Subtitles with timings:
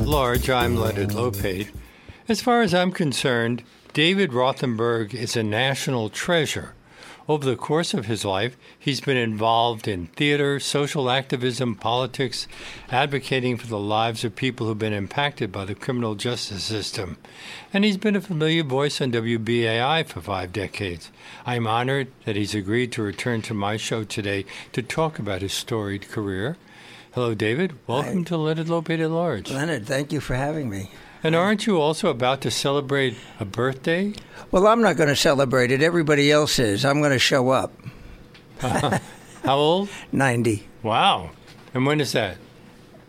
[0.00, 1.68] At Large, I'm Leonard Lopate.
[2.26, 3.62] As far as I'm concerned,
[3.92, 6.72] David Rothenberg is a national treasure.
[7.28, 12.48] Over the course of his life, he's been involved in theater, social activism, politics,
[12.90, 17.18] advocating for the lives of people who've been impacted by the criminal justice system.
[17.70, 21.10] And he's been a familiar voice on WBAI for five decades.
[21.44, 25.52] I'm honored that he's agreed to return to my show today to talk about his
[25.52, 26.56] storied career.
[27.12, 27.72] Hello, David.
[27.88, 28.24] Welcome Hi.
[28.24, 29.50] to Leonard Lopate at Large.
[29.50, 30.92] Leonard, thank you for having me.
[31.24, 34.14] And aren't you also about to celebrate a birthday?
[34.52, 35.82] Well, I'm not going to celebrate it.
[35.82, 36.84] Everybody else is.
[36.84, 37.72] I'm going to show up.
[38.60, 39.00] How
[39.56, 39.88] old?
[40.12, 40.68] 90.
[40.84, 41.30] Wow.
[41.74, 42.36] And when is that?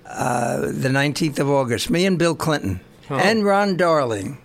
[0.04, 1.92] Uh, the 19th of August.
[1.92, 2.80] Me and Bill Clinton.
[3.08, 3.18] Oh.
[3.18, 4.40] And Ron Darling.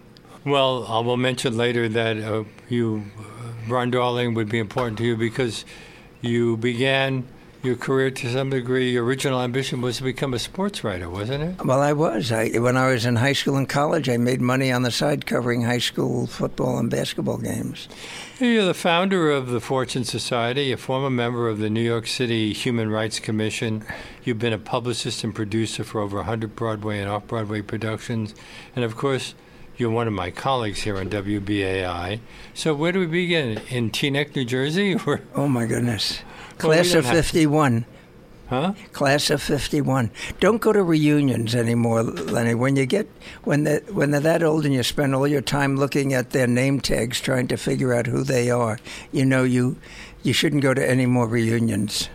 [0.45, 3.23] Well, I will mention later that uh, you, uh,
[3.73, 5.65] Ron Darling, would be important to you because
[6.21, 7.27] you began
[7.67, 8.93] your career to some degree.
[8.93, 11.65] Your original ambition was to become a sports writer, wasn't it?
[11.67, 12.33] Well, I was.
[12.33, 15.27] I, when I was in high school and college, I made money on the side
[15.27, 17.89] covering high school football and basketball games.
[18.39, 22.53] You're the founder of the Fortune Society, a former member of the New York City
[22.53, 23.85] Human Rights Commission.
[24.25, 28.35] You've been a publicist and producer for over 100 Broadway and off Broadway productions.
[28.75, 29.35] And of course,
[29.77, 32.21] you're one of my colleagues here on WBAI.
[32.55, 33.61] So, where do we begin?
[33.69, 34.97] In Teaneck, New Jersey?
[35.07, 36.21] Or, Oh, my goodness.
[36.63, 37.85] Well, we Class of 51.
[38.49, 38.75] huh?
[38.93, 40.11] Class of 51.
[40.41, 42.55] Don't go to reunions anymore, Lenny.
[42.55, 43.09] When you get
[43.45, 46.47] when they when they're that old and you spend all your time looking at their
[46.47, 48.79] name tags trying to figure out who they are,
[49.13, 49.77] you know you
[50.23, 52.09] you shouldn't go to any more reunions.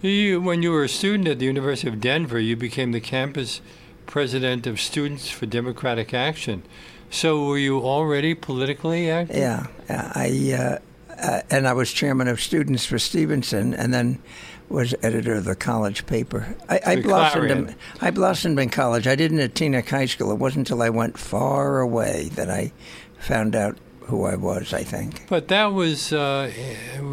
[0.00, 3.62] You, when you were a student at the University of Denver, you became the campus
[4.06, 6.62] president of Students for Democratic Action.
[7.10, 9.36] So, were you already politically active?
[9.36, 10.78] Yeah, yeah, I uh,
[11.24, 14.20] uh, and I was chairman of students for Stevenson, and then
[14.68, 16.54] was editor of the college paper.
[16.68, 17.50] I, I blossomed.
[17.50, 19.06] In, I blossomed in college.
[19.06, 20.30] I didn't at Teaneck High School.
[20.32, 22.72] It wasn't until I went far away that I
[23.18, 24.72] found out who I was.
[24.72, 25.26] I think.
[25.28, 26.50] But that was uh,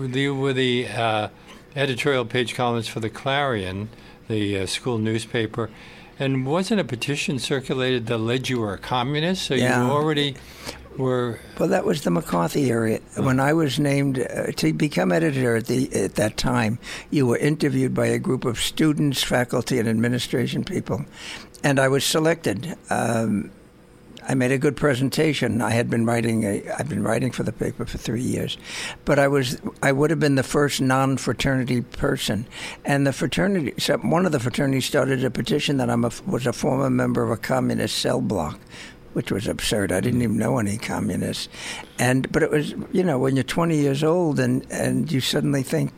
[0.07, 1.27] the were the uh,
[1.75, 3.89] editorial page columns for the Clarion,
[4.27, 5.69] the uh, school newspaper,
[6.19, 9.43] and wasn't a petition circulated that led you were a communist?
[9.43, 9.85] So Yeah.
[9.85, 10.35] you already
[10.97, 11.39] were.
[11.59, 12.99] Well, that was the McCarthy area.
[13.15, 16.79] When I was named uh, to become editor at the at that time,
[17.09, 21.05] you were interviewed by a group of students, faculty, and administration people,
[21.63, 22.75] and I was selected.
[22.89, 23.51] Um,
[24.27, 25.61] I made a good presentation.
[25.61, 26.43] I had been writing.
[26.43, 28.57] A, I've been writing for the paper for three years,
[29.03, 29.59] but I was.
[29.81, 32.45] I would have been the first non-fraternity person,
[32.85, 33.73] and the fraternity.
[34.01, 35.97] One of the fraternities started a petition that a,
[36.29, 38.59] was a former member of a communist cell block,
[39.13, 39.91] which was absurd.
[39.91, 41.49] I didn't even know any communists,
[41.99, 42.73] and but it was.
[42.91, 45.91] You know, when you're 20 years old and and you suddenly think.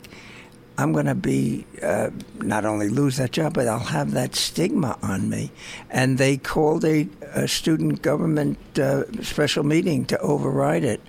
[0.76, 4.98] I'm going to be uh, not only lose that job, but I'll have that stigma
[5.02, 5.52] on me.
[5.88, 11.00] And they called a, a student government uh, special meeting to override it.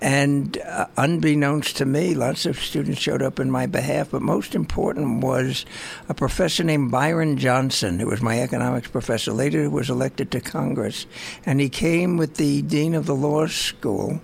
[0.00, 4.10] And uh, unbeknownst to me, lots of students showed up in my behalf.
[4.10, 5.64] But most important was
[6.08, 11.06] a professor named Byron Johnson, who was my economics professor, later was elected to Congress.
[11.46, 14.20] And he came with the dean of the law school.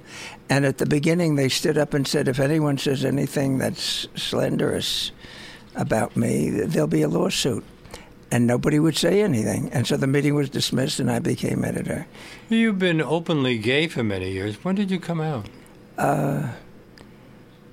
[0.50, 5.12] And at the beginning, they stood up and said, if anyone says anything that's slanderous
[5.75, 7.65] about me, there'll be a lawsuit.
[8.31, 9.71] And nobody would say anything.
[9.72, 12.06] And so the meeting was dismissed, and I became editor.
[12.50, 14.62] You've been openly gay for many years.
[14.62, 15.49] When did you come out?
[15.97, 16.49] Uh,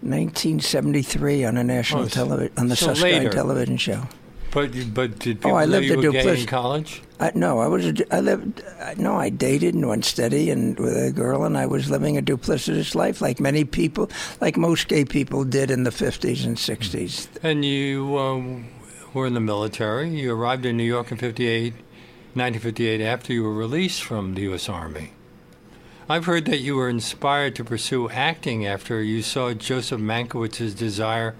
[0.01, 4.03] 1973 on a national Oh, television on the so television show.
[4.51, 7.01] But but did people Oh, I know lived you at were gay in college?
[7.19, 7.85] I, no, I was.
[7.87, 8.63] A, I lived.
[8.79, 12.17] I- No, I dated and went steady and with a girl, and I was living
[12.17, 16.55] a duplicitous life, like many people, like most gay people did in the 50s and
[16.55, 17.27] 60s.
[17.43, 18.65] And you um,
[19.15, 20.09] were in the military.
[20.09, 21.71] You arrived in New York in 58,
[22.33, 24.67] 1958 after you were released from the U.S.
[24.67, 25.11] Army.
[26.09, 31.33] I've heard that you were inspired to pursue acting after you saw Joseph Mankiewicz's desire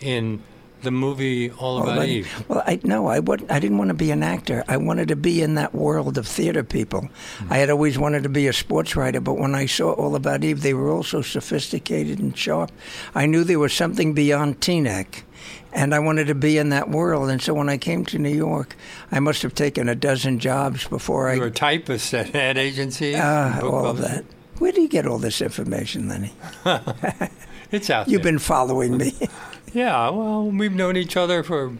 [0.00, 0.42] in
[0.82, 2.44] the movie All About Already- Eve.
[2.46, 4.62] Well, I no, I would, I didn't want to be an actor.
[4.68, 7.10] I wanted to be in that world of theater people.
[7.38, 7.52] Hmm.
[7.52, 10.44] I had always wanted to be a sports writer, but when I saw All About
[10.44, 12.70] Eve, they were all so sophisticated and sharp.
[13.12, 15.24] I knew there was something beyond Teaneck,
[15.72, 17.28] and I wanted to be in that world.
[17.30, 18.74] And so when I came to New York,
[19.12, 22.56] I must have taken a dozen jobs before I You were a typist at ad
[22.58, 23.14] agency.
[23.14, 24.24] uh, all of that.
[24.58, 26.32] Where do you get all this information, Lenny?
[27.70, 28.32] It's out You've there.
[28.32, 29.12] been following me.
[29.74, 31.74] Yeah, well, we've known each other for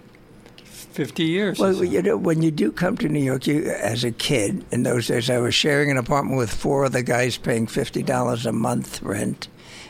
[0.65, 1.59] 50 years.
[1.59, 1.83] Well, so.
[1.83, 5.07] you know, when you do come to New York, you as a kid in those
[5.07, 9.01] days, I was sharing an apartment with four other guys, paying fifty dollars a month
[9.01, 9.49] rent,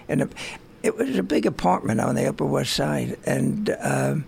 [0.08, 0.32] and
[0.88, 4.24] it, it was a big apartment on the Upper West Side, and um,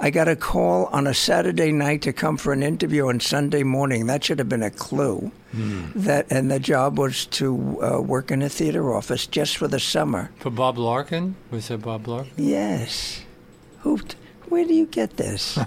[0.00, 3.62] I got a call on a Saturday night to come for an interview on Sunday
[3.62, 4.06] morning.
[4.06, 5.30] That should have been a clue.
[5.52, 5.84] Hmm.
[5.94, 9.78] That and the job was to uh, work in a theater office just for the
[9.78, 10.30] summer.
[10.40, 11.36] For Bob Larkin?
[11.50, 12.32] Was that Bob Larkin?
[12.36, 13.22] Yes.
[13.80, 14.00] Who?
[14.48, 15.58] Where do you get this?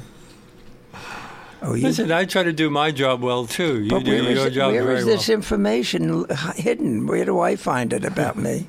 [1.61, 1.83] oh, you.
[1.83, 3.81] Listen, I try to do my job well too.
[3.83, 7.07] You but do where is, your it- job where very is this information hidden?
[7.07, 8.67] Where do I find it about me?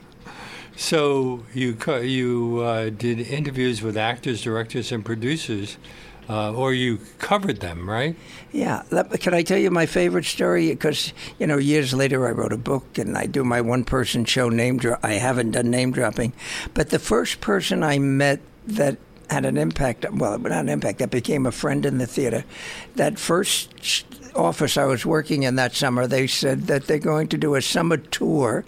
[0.78, 5.76] So you you uh, did interviews with actors, directors, and producers,
[6.28, 8.14] uh, or you covered them, right?
[8.52, 8.84] Yeah,
[9.18, 10.70] can I tell you my favorite story?
[10.70, 14.48] Because you know, years later, I wrote a book and I do my one-person show.
[14.50, 14.78] Name.
[15.02, 16.32] I haven't done name dropping,
[16.74, 18.98] but the first person I met that
[19.30, 20.06] had an impact.
[20.12, 21.00] Well, not an impact.
[21.00, 22.44] That became a friend in the theater.
[22.94, 24.04] That first
[24.36, 27.62] office I was working in that summer, they said that they're going to do a
[27.62, 28.64] summer tour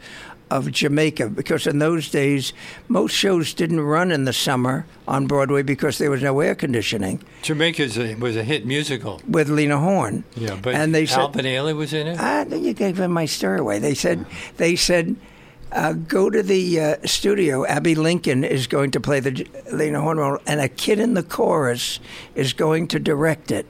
[0.51, 2.53] of Jamaica because in those days
[2.89, 7.23] most shows didn't run in the summer on Broadway because there was no air conditioning
[7.43, 9.21] Jamaica was a hit musical.
[9.27, 10.25] with Lena Horne.
[10.37, 12.17] Yeah, but and they said Alvin Ailey was in it.
[12.21, 13.79] Ah, you gave him my story away.
[13.79, 14.27] They said,
[14.57, 15.17] they said,
[15.73, 17.65] uh, go to the uh, studio.
[17.67, 21.23] Abbey Lincoln is going to play the Lena Horne role, and a kid in the
[21.23, 22.01] chorus
[22.35, 23.67] is going to direct it.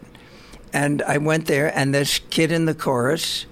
[0.73, 3.47] And I went there, and this kid in the chorus,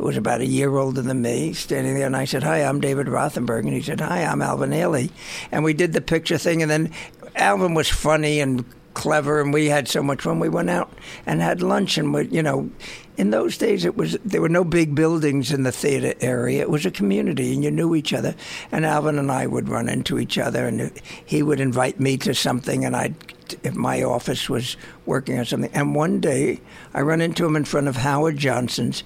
[0.00, 2.80] who was about a year older than me, standing there, and I said, "Hi, I'm
[2.80, 5.10] David Rothenberg," and he said, "Hi, I'm Alvin Ailey,"
[5.52, 6.90] and we did the picture thing, and then
[7.36, 8.64] Alvin was funny and
[8.94, 10.40] clever, and we had so much fun.
[10.40, 10.90] We went out
[11.26, 12.70] and had lunch, and we, you know,
[13.18, 16.62] in those days it was there were no big buildings in the theater area.
[16.62, 18.34] It was a community, and you knew each other.
[18.72, 20.92] And Alvin and I would run into each other, and
[21.26, 23.14] he would invite me to something, and I'd
[23.62, 25.70] if my office was working on something.
[25.74, 26.60] And one day
[26.94, 29.04] I run into him in front of Howard Johnson's.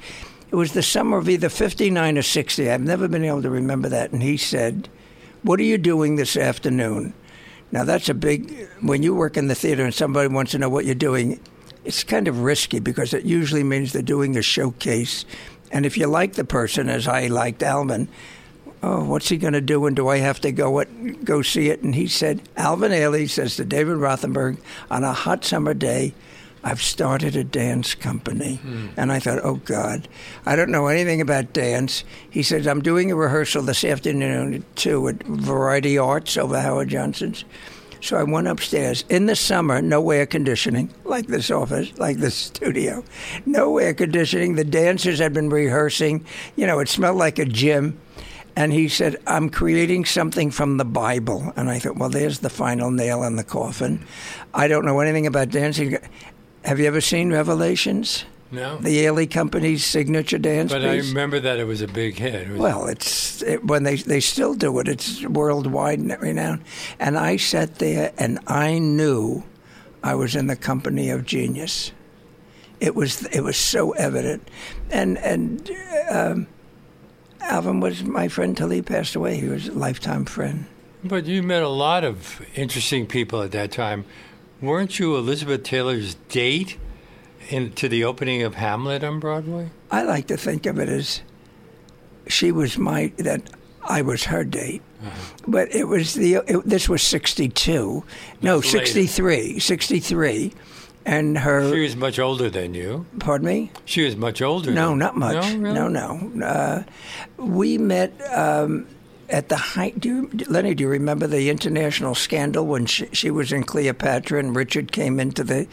[0.55, 2.71] It was the summer of either 59 or 60.
[2.71, 4.12] I've never been able to remember that.
[4.12, 4.89] And he said,
[5.43, 7.12] What are you doing this afternoon?
[7.73, 10.69] Now, that's a big, when you work in the theater and somebody wants to know
[10.69, 11.41] what you're doing,
[11.85, 15.25] it's kind of risky because it usually means they're doing a showcase.
[15.73, 18.06] And if you like the person, as I liked Alvin,
[18.81, 19.87] oh, what's he going to do?
[19.87, 21.83] And do I have to go it, go see it?
[21.83, 24.59] And he said, Alvin Ailey says to David Rothenberg,
[24.89, 26.15] on a hot summer day,
[26.65, 28.57] I've started a dance company.
[28.57, 28.89] Hmm.
[28.97, 30.09] And I thought, oh, God,
[30.47, 32.05] I don't know anything about dance.
[32.31, 37.45] He says, I'm doing a rehearsal this afternoon, too, at Variety Arts over Howard Johnson's.
[38.01, 39.05] So I went upstairs.
[39.09, 43.05] In the summer, no air conditioning, like this office, like this studio.
[43.47, 44.55] No air conditioning.
[44.55, 46.25] The dancers had been rehearsing.
[46.57, 47.99] You know, it smelled like a gym.
[48.57, 51.53] And he said, I'm creating something from the Bible.
[51.57, 54.07] And I thought, well, there's the final nail in the coffin.
[54.53, 55.97] I don't know anything about dancing.
[56.65, 58.25] Have you ever seen Revelations?
[58.51, 62.49] No, The Ailey Company's signature dance but I remember that it was a big hit.
[62.49, 64.87] It Well, it's it, when they they still do it.
[64.87, 66.63] It's worldwide renowned.
[67.01, 69.43] And I sat there and I knew
[70.05, 71.91] I was in the company of genius.
[72.79, 74.49] It was it was so evident,
[74.91, 75.71] and and
[76.11, 76.47] um,
[77.41, 79.37] Alvin was my friend till he passed away.
[79.37, 80.67] He was a lifetime friend.
[81.03, 84.05] but you met a lot of interesting people at that time.
[84.65, 86.79] Weren't you Elizabeth Taylor's date
[87.51, 89.71] in, to the opening of Hamlet on Broadway?
[89.91, 91.21] I like to think of it as
[92.27, 93.43] she was my that
[93.83, 94.83] I was her date.
[95.47, 98.05] But it was the it, this was 62.
[98.41, 98.87] No, That's later.
[98.87, 99.59] 63.
[99.59, 100.55] 63.
[101.05, 103.05] And her She was much older than you.
[103.19, 103.71] pardon me?
[103.85, 104.71] She was much older.
[104.71, 105.35] No, not much.
[105.35, 105.89] No, really?
[105.91, 106.17] no.
[106.17, 106.47] no.
[106.47, 106.83] Uh,
[107.37, 108.87] we met um,
[109.29, 110.01] at the height.
[110.01, 110.75] Do you, Lenny?
[110.75, 115.21] Do you remember the international scandal when she, she was in Cleopatra and Richard came
[115.21, 115.67] into the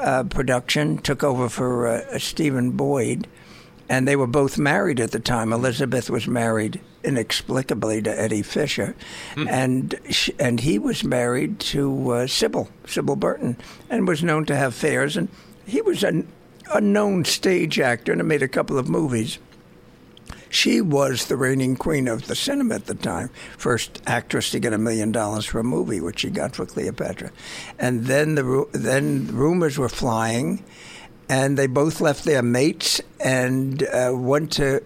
[0.00, 3.26] uh, production, took over for uh, Stephen Boyd,
[3.88, 5.52] and they were both married at the time.
[5.52, 8.94] Elizabeth was married inexplicably to Eddie Fisher,
[9.48, 13.56] and sh and he was married to uh, Sybil Sybil Burton,
[13.90, 15.16] and was known to have affairs.
[15.16, 15.28] And
[15.66, 16.24] he was a,
[16.72, 19.38] a known stage actor and made a couple of movies.
[20.54, 24.72] She was the reigning queen of the cinema at the time, first actress to get
[24.72, 27.32] a million dollars for a movie, which she got for Cleopatra.
[27.76, 30.62] And then the then rumors were flying,
[31.28, 34.80] and they both left their mates and uh, went to.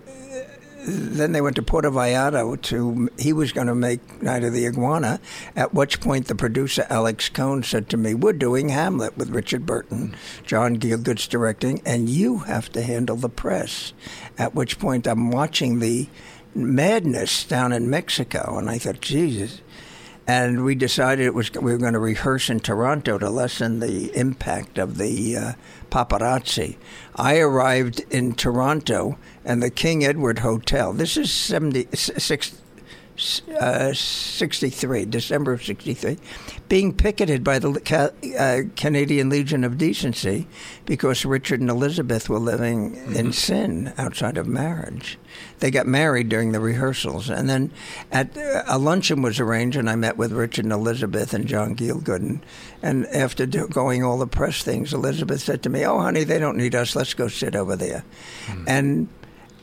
[0.81, 3.11] Then they went to Puerto Vallarta to.
[3.19, 5.21] He was going to make Night of the Iguana.
[5.57, 9.67] At which point, the producer Alex Cohen said to me, "We're doing Hamlet with Richard
[9.67, 13.93] Burton, John Gielgud's directing, and you have to handle the press."
[14.39, 16.09] At which point, I'm watching the
[16.55, 19.61] madness down in Mexico, and I thought, Jesus.
[20.27, 24.15] And we decided it was we were going to rehearse in Toronto to lessen the
[24.15, 25.53] impact of the uh,
[25.91, 26.77] paparazzi.
[27.17, 29.17] I arrived in Toronto
[29.49, 30.93] and the King Edward Hotel.
[30.93, 32.61] This is 70, six,
[33.59, 36.19] uh, 63, December of 63,
[36.69, 40.47] being picketed by the uh, Canadian Legion of Decency
[40.85, 43.17] because Richard and Elizabeth were living mm-hmm.
[43.17, 45.19] in sin outside of marriage.
[45.61, 47.31] They got married during the rehearsals.
[47.31, 47.71] And then
[48.13, 51.75] at uh, a luncheon was arranged, and I met with Richard and Elizabeth and John
[51.75, 52.17] Gielgud.
[52.17, 52.47] And,
[52.83, 56.39] and after do, going all the press things, Elizabeth said to me, Oh, honey, they
[56.39, 56.95] don't need us.
[56.95, 58.05] Let's go sit over there.
[58.47, 58.65] Mm-hmm.
[58.69, 59.09] And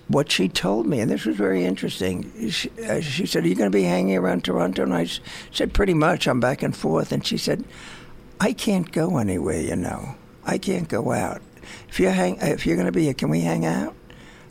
[0.07, 2.49] what she told me, and this was very interesting.
[2.49, 5.07] She, uh, she said, "Are you going to be hanging around Toronto?" And I
[5.51, 6.27] said, "Pretty much.
[6.27, 7.63] I'm back and forth." And she said,
[8.39, 9.61] "I can't go anywhere.
[9.61, 11.41] You know, I can't go out.
[11.89, 13.95] If you hang, if you're going to be here, can we hang out?"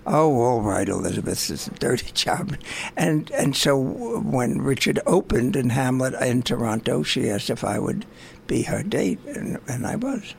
[0.06, 1.50] Oh, all right, Elizabeth.
[1.50, 2.56] It's a dirty job.
[2.96, 8.04] And and so when Richard opened in Hamlet in Toronto, she asked if I would
[8.46, 10.34] be her date, and, and I was.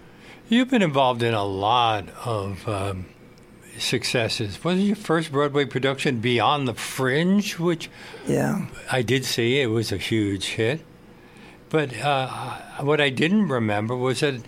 [0.47, 3.07] You've been involved in a lot of um,
[3.79, 4.63] successes.
[4.63, 7.89] Wasn't your first Broadway production Beyond the Fringe, which
[8.27, 9.59] yeah I did see.
[9.59, 10.81] It was a huge hit.
[11.69, 14.41] But uh, what I didn't remember was that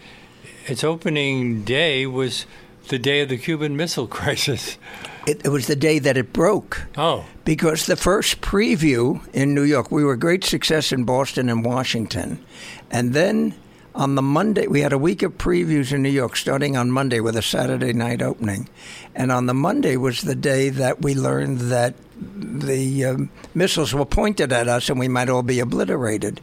[0.65, 2.46] its opening day was
[2.89, 4.77] the day of the Cuban Missile Crisis.
[5.25, 6.88] It, it, was the day that it broke.
[6.98, 7.25] Oh.
[7.43, 11.65] Because the first preview in New York, we were a great success in Boston and
[11.65, 12.41] Washington.
[12.89, 13.53] And then
[13.98, 17.20] on the Monday, we had a week of previews in New York starting on Monday
[17.20, 18.70] with a Saturday night opening.
[19.16, 24.06] And on the Monday was the day that we learned that the um, missiles were
[24.06, 26.39] pointed at us and we might all be obliterated.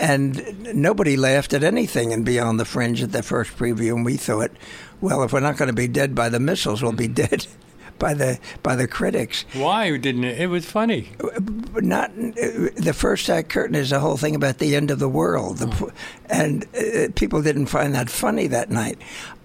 [0.00, 3.94] And nobody laughed at anything in Beyond the Fringe at the first preview.
[3.94, 4.50] And we thought,
[5.00, 7.46] well, if we're not going to be dead by the missiles, we'll be dead
[7.98, 9.44] by the by the critics.
[9.52, 10.40] Why didn't it?
[10.40, 11.10] It was funny.
[11.74, 15.58] Not the first act curtain is a whole thing about the end of the world,
[15.62, 15.90] oh.
[16.26, 18.98] and uh, people didn't find that funny that night.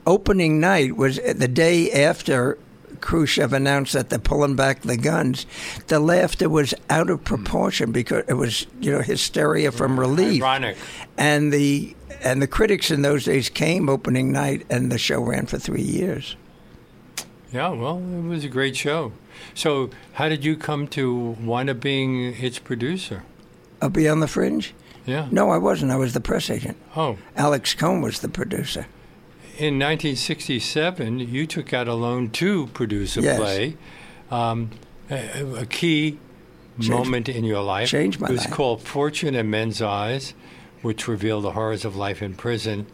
[0.05, 2.57] Opening night was the day after
[3.01, 5.45] Khrushchev announced that they're pulling back the guns,
[5.87, 10.41] the laughter was out of proportion because it was you know hysteria from relief.
[10.41, 10.77] Ironic.
[11.17, 15.47] And the and the critics in those days came opening night, and the show ran
[15.47, 16.35] for three years.
[17.51, 19.11] Yeah, well, it was a great show.
[19.53, 23.23] So, how did you come to wind up being its producer?
[23.81, 24.73] Uh, Beyond the Fringe?
[25.05, 25.27] Yeah.
[25.31, 25.91] No, I wasn't.
[25.91, 26.77] I was the press agent.
[26.95, 27.17] Oh.
[27.35, 28.87] Alex Cohen was the producer.
[29.57, 33.37] In 1967, you took out a loan to produce a yes.
[33.37, 33.77] play,
[34.29, 34.69] um,
[35.09, 36.19] a, a, key
[36.79, 37.89] Change, moment in your life.
[37.89, 38.29] Changed my life.
[38.29, 38.53] It was life.
[38.53, 40.33] called Fortune in Men's Eyes,
[40.81, 42.87] which revealed the horrors of life in prison.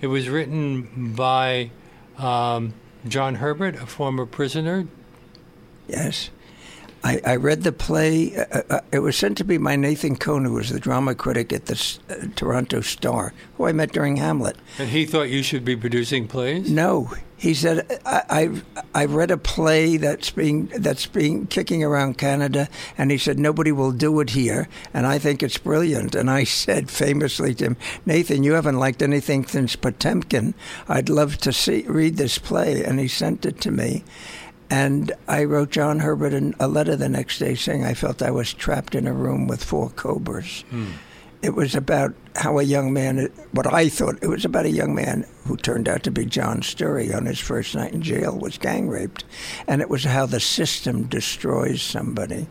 [0.00, 1.70] It was written by
[2.18, 2.74] um,
[3.06, 4.86] John Herbert, a former prisoner?
[5.88, 6.30] Yes.
[7.02, 8.34] I, I read the play.
[8.34, 11.52] Uh, uh, it was sent to me by Nathan Cohen, who was the drama critic
[11.52, 14.56] at the uh, Toronto Star, who I met during Hamlet.
[14.78, 16.70] And he thought you should be producing plays?
[16.70, 17.12] No,
[17.44, 22.70] he said, I, have I've read a play that's being that's being kicking around Canada,
[22.96, 26.14] and he said nobody will do it here, and I think it's brilliant.
[26.14, 30.54] And I said famously to him, Nathan, you haven't liked anything since Potemkin.
[30.88, 34.04] I'd love to see read this play, and he sent it to me.
[34.70, 38.54] And I wrote John Herbert a letter the next day saying I felt I was
[38.54, 40.64] trapped in a room with four cobras.
[40.70, 40.92] Hmm
[41.44, 44.94] it was about how a young man, what I thought, it was about a young
[44.94, 48.56] man who turned out to be John Sturry on his first night in jail, was
[48.56, 49.24] gang raped.
[49.68, 52.46] And it was how the system destroys somebody.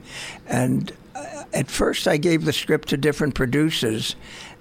[0.45, 4.15] And uh, at first, I gave the script to different producers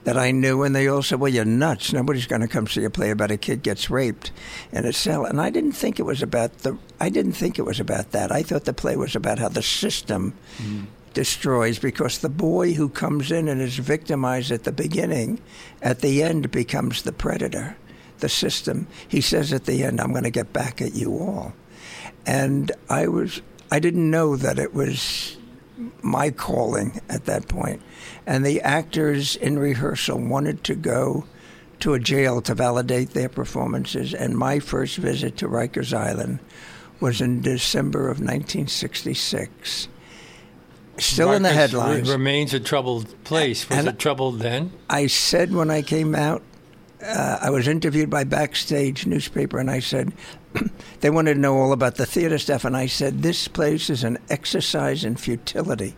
[0.04, 1.92] that I knew, and they all said, Well, you're nuts.
[1.92, 4.32] Nobody's going to come see a play about a kid gets raped
[4.72, 5.26] in a cell.
[5.26, 8.32] And I didn't think it was about the, I didn't think it was about that.
[8.32, 10.32] I thought the play was about how the system.
[10.56, 15.40] Mm destroys because the boy who comes in and is victimized at the beginning,
[15.80, 17.76] at the end becomes the predator.
[18.18, 18.86] The system.
[19.08, 21.54] He says at the end, "I'm going to get back at you all,"
[22.24, 23.42] and I was
[23.72, 25.36] I didn't know that it was
[26.02, 27.80] my calling at that point.
[28.26, 31.24] And the actors in rehearsal wanted to go
[31.80, 34.14] to a jail to validate their performances.
[34.14, 36.38] And my first visit to Rikers Island
[37.00, 39.88] was in December of 1966
[41.02, 42.10] still Marcus in the headlines.
[42.10, 43.68] remains a troubled place.
[43.68, 44.72] Was and it troubled then?
[44.88, 46.42] I said when I came out,
[47.02, 50.12] uh, I was interviewed by Backstage newspaper, and I said
[51.00, 54.04] they wanted to know all about the theater stuff, and I said this place is
[54.04, 55.96] an exercise in futility.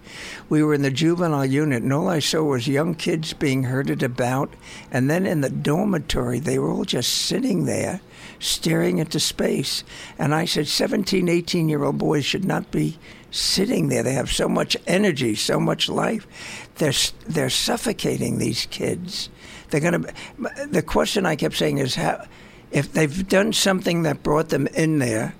[0.49, 4.03] We were in the juvenile unit, and all I saw was young kids being herded
[4.03, 4.55] about,
[4.91, 8.01] and then in the dormitory, they were all just sitting there,
[8.39, 9.85] staring into space.
[10.19, 12.99] And I said, 17, 18 year old boys should not be
[13.35, 14.03] sitting there.
[14.03, 16.27] They have so much energy, so much life.
[16.77, 16.93] They're
[17.27, 19.29] they're suffocating these kids.
[19.71, 20.13] They're to.
[20.71, 22.25] The question I kept saying is how,
[22.71, 25.35] if they've done something that brought them in there,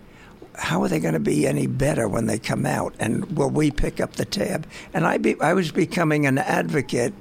[0.55, 2.95] how are they going to be any better when they come out?
[2.99, 4.67] And will we pick up the tab?
[4.93, 7.15] And I, be, I was becoming an advocate.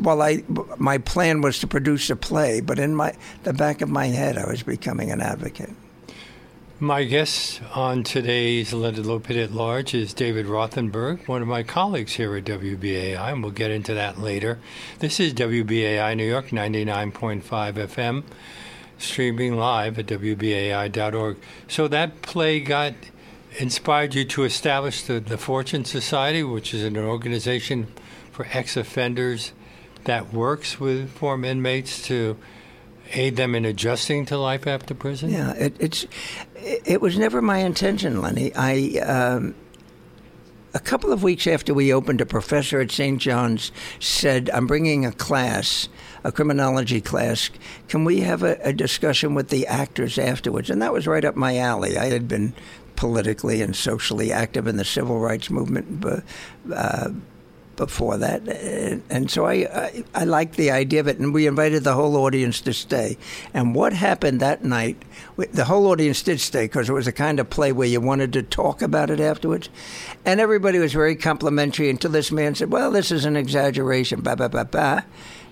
[0.00, 0.44] Well, I
[0.76, 4.38] my plan was to produce a play, but in my the back of my head,
[4.38, 5.74] I was becoming an advocate.
[6.80, 12.12] My guest on today's Leonard Lopate at Large is David Rothenberg, one of my colleagues
[12.12, 14.60] here at WBAI, and we'll get into that later.
[15.00, 18.22] This is WBAI New York 99.5 FM
[18.96, 21.38] streaming live at WBAI.org.
[21.66, 22.94] So that play got
[23.58, 27.88] inspired you to establish the, the Fortune Society, which is an organization
[28.30, 29.50] for ex offenders
[30.04, 32.36] that works with former inmates to
[33.12, 35.30] aid them in adjusting to life after prison?
[35.30, 36.06] Yeah, it, it's
[36.56, 38.52] it was never my intention, Lenny.
[38.54, 39.54] I um,
[40.74, 43.20] a couple of weeks after we opened, a professor at St.
[43.20, 45.88] John's said, "I'm bringing a class."
[46.24, 47.48] a criminology class.
[47.88, 50.68] Can we have a, a discussion with the actors afterwards?
[50.68, 51.96] And that was right up my alley.
[51.96, 52.54] I had been
[52.96, 56.00] politically and socially active in the civil rights movement.
[56.00, 56.24] But,
[56.74, 57.10] uh,
[57.78, 58.46] before that,
[59.08, 62.16] and so I, I, I liked the idea of it, and we invited the whole
[62.16, 63.16] audience to stay.
[63.54, 65.02] And what happened that night?
[65.36, 68.34] The whole audience did stay because it was a kind of play where you wanted
[68.34, 69.70] to talk about it afterwards,
[70.26, 74.36] and everybody was very complimentary until this man said, "Well, this is an exaggeration." Ba
[74.36, 75.06] ba ba ba.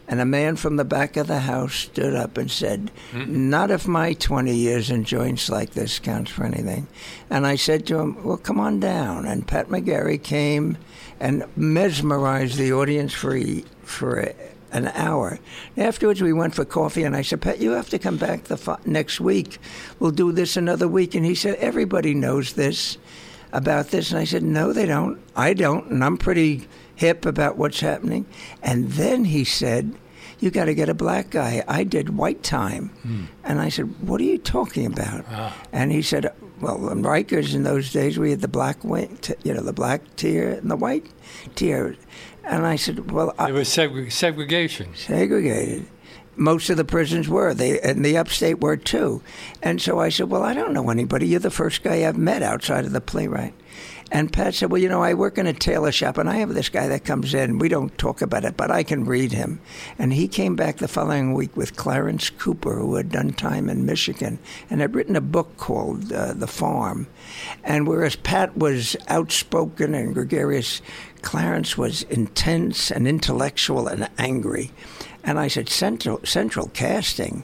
[0.08, 3.50] And a man from the back of the house stood up and said, mm-hmm.
[3.50, 6.86] Not if my 20 years in joints like this counts for anything.
[7.28, 9.26] And I said to him, Well, come on down.
[9.26, 10.78] And Pat McGarry came
[11.20, 13.38] and mesmerized the audience for,
[13.82, 14.32] for
[14.72, 15.38] an hour.
[15.76, 18.56] Afterwards, we went for coffee, and I said, Pat, you have to come back the
[18.56, 19.58] fo- next week.
[19.98, 21.14] We'll do this another week.
[21.14, 22.98] And he said, Everybody knows this
[23.52, 24.10] about this.
[24.10, 25.20] And I said, No, they don't.
[25.34, 25.90] I don't.
[25.90, 28.26] And I'm pretty hip about what's happening.
[28.62, 29.94] And then he said,
[30.40, 31.64] You got to get a black guy.
[31.66, 32.88] I did white time.
[33.02, 33.24] Hmm.
[33.44, 35.24] And I said, What are you talking about?
[35.30, 35.56] Ah.
[35.72, 39.52] And he said, Well, in Rikers in those days, we had the black wing, you
[39.52, 41.06] know, the black tier and the white
[41.54, 41.96] tier.
[42.44, 44.94] And I said, Well, it was seg- segregation.
[44.94, 45.86] Segregated
[46.36, 47.54] most of the prisons were.
[47.54, 49.22] They and the upstate were too.
[49.62, 51.26] And so I said, "Well, I don't know anybody.
[51.26, 53.54] You're the first guy I've met outside of the playwright."
[54.12, 56.54] And Pat said, Well, you know, I work in a tailor shop and I have
[56.54, 57.58] this guy that comes in.
[57.58, 59.60] We don't talk about it, but I can read him.
[59.98, 63.84] And he came back the following week with Clarence Cooper, who had done time in
[63.84, 64.38] Michigan
[64.70, 67.08] and had written a book called uh, The Farm.
[67.64, 70.82] And whereas Pat was outspoken and gregarious,
[71.22, 74.70] Clarence was intense and intellectual and angry.
[75.24, 77.42] And I said, Central, central casting.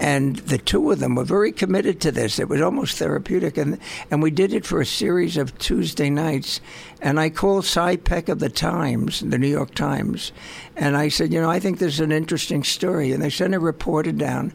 [0.00, 2.38] And the two of them were very committed to this.
[2.38, 3.56] It was almost therapeutic.
[3.56, 3.78] And,
[4.10, 6.60] and we did it for a series of Tuesday nights.
[7.00, 10.32] And I called Cy Peck of the Times, the New York Times,
[10.76, 13.12] and I said, You know, I think this is an interesting story.
[13.12, 14.52] And they sent a reporter down.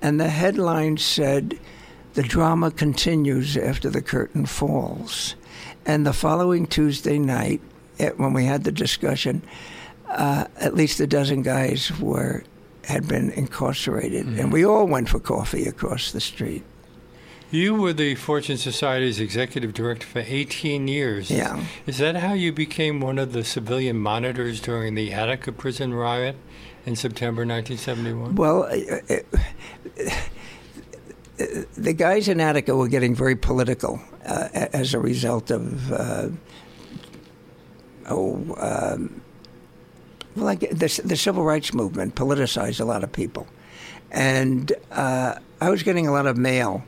[0.00, 1.58] And the headline said,
[2.14, 5.36] The drama continues after the curtain falls.
[5.86, 7.60] And the following Tuesday night,
[8.16, 9.42] when we had the discussion,
[10.08, 12.44] uh, at least a dozen guys were
[12.84, 14.40] had been incarcerated, mm-hmm.
[14.40, 16.64] and we all went for coffee across the street.
[17.52, 21.30] You were the Fortune Society's executive director for 18 years.
[21.30, 21.62] Yeah.
[21.86, 26.36] Is that how you became one of the civilian monitors during the Attica prison riot
[26.86, 28.36] in September 1971?
[28.36, 29.16] Well, uh,
[31.38, 31.44] uh,
[31.76, 36.28] the guys in Attica were getting very political uh, as a result of, uh,
[38.08, 39.21] oh, um,
[40.36, 43.46] well, like the, the civil rights movement politicized a lot of people.
[44.10, 46.84] And uh, I was getting a lot of mail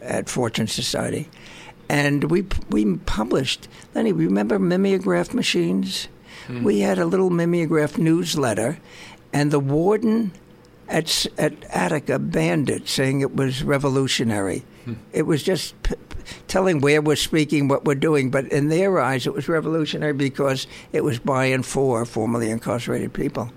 [0.00, 1.28] at Fortune Society.
[1.88, 6.08] And we we published, Lenny, remember mimeograph machines?
[6.46, 6.62] Mm.
[6.62, 8.78] We had a little mimeograph newsletter,
[9.32, 10.32] and the warden
[10.88, 14.64] at, at Attica banned it, saying it was revolutionary.
[14.86, 14.96] Mm.
[15.12, 15.94] It was just p-
[16.46, 18.30] telling where we're speaking, what we're doing.
[18.30, 23.12] But in their eyes, it was revolutionary because it was by and for formerly incarcerated
[23.12, 23.50] people.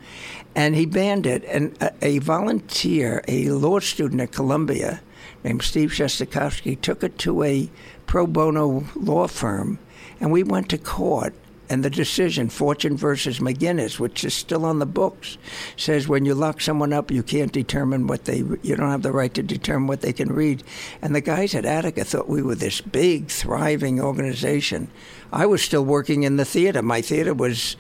[0.56, 1.44] And he banned it.
[1.46, 5.02] And a, a volunteer, a law student at Columbia
[5.44, 7.70] named Steve Shostakofsky, took it to a
[8.06, 9.80] pro bono law firm.
[10.20, 11.34] And we went to court
[11.72, 15.38] and the decision, Fortune versus McGinnis, which is still on the books,
[15.78, 19.14] says when you lock someone up, you can't determine what they, you don't have the
[19.14, 20.64] right to determine what they can read.
[21.02, 24.90] And the guys at Attica thought we were this big, thriving organization.
[25.32, 26.82] I was still working in the theater.
[26.82, 27.78] My theater was,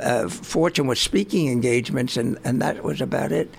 [0.00, 3.52] uh, Fortune was speaking engagements, and, and that was about it.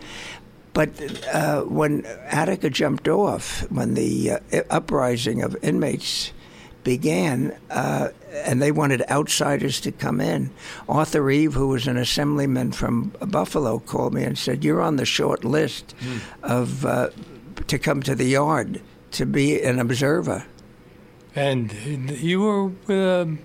[0.72, 0.90] But
[1.34, 6.32] uh, when Attica jumped off, when the uh, uprising of inmates
[6.86, 10.52] began, uh, and they wanted outsiders to come in.
[10.88, 15.06] Arthur Eve, who was an assemblyman from Buffalo, called me and said, "You're on the
[15.06, 16.22] short list mm.
[16.44, 17.10] of uh,
[17.68, 20.46] to come to the yard to be an observer."
[21.36, 21.72] And
[22.20, 23.38] you were with a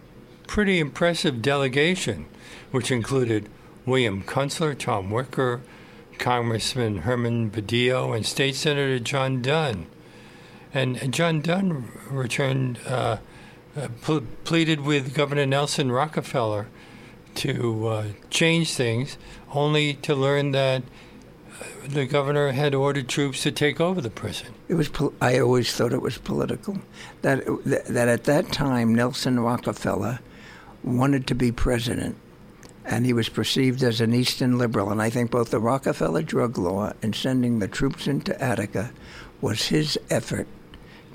[0.46, 2.26] pretty impressive delegation,
[2.70, 3.48] which included
[3.86, 5.60] William Kunstler, Tom Wicker,
[6.18, 9.86] Congressman Herman Badillo, and State Senator John Dunn.
[10.72, 13.18] And John Dunn returned, uh, uh,
[14.02, 16.68] pl- pleaded with Governor Nelson Rockefeller
[17.37, 19.18] to uh, change things,
[19.52, 24.54] only to learn that uh, the governor had ordered troops to take over the prison.
[24.68, 24.88] It was.
[24.88, 26.78] Pol- I always thought it was political.
[27.22, 30.20] That that at that time Nelson Rockefeller
[30.82, 32.16] wanted to be president,
[32.84, 34.90] and he was perceived as an Eastern liberal.
[34.90, 38.92] And I think both the Rockefeller drug law and sending the troops into Attica
[39.40, 40.46] was his effort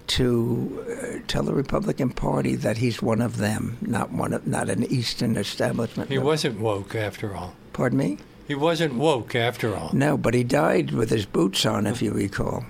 [0.09, 4.69] to uh, tell the Republican Party that he's one of them, not one of, not
[4.69, 6.09] an Eastern establishment.
[6.09, 7.53] He wasn't woke after all.
[7.73, 8.17] Pardon me.
[8.47, 9.91] He wasn't woke after all.
[9.93, 12.65] No, but he died with his boots on, if you recall.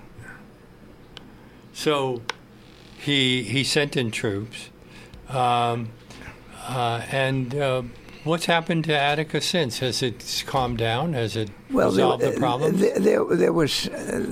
[1.73, 2.21] So,
[2.97, 4.69] he he sent in troops,
[5.29, 5.89] um,
[6.67, 7.83] uh, and uh,
[8.25, 9.79] what's happened to Attica since?
[9.79, 11.13] Has it calmed down?
[11.13, 12.77] Has it well, resolved there, the problem?
[12.77, 14.25] There, there, there was uh,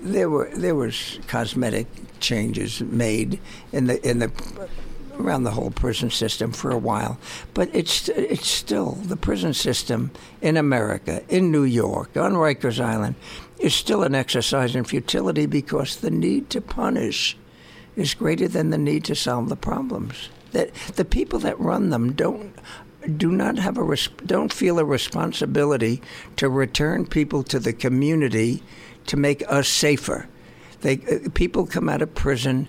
[0.00, 1.88] there were there was cosmetic
[2.20, 3.40] changes made
[3.72, 4.30] in the in the
[5.18, 7.18] around the whole prison system for a while,
[7.54, 13.16] but it's it's still the prison system in America, in New York, on Rikers Island,
[13.58, 17.36] is still an exercise in futility because the need to punish
[17.96, 20.28] is greater than the need to solve the problems.
[20.52, 22.54] That the people that run them don't
[23.16, 26.02] do not have a don't feel a responsibility
[26.36, 28.62] to return people to the community
[29.06, 30.28] to make us safer
[30.80, 32.68] they uh, people come out of prison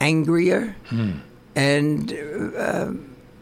[0.00, 1.18] angrier, hmm.
[1.54, 2.92] and uh,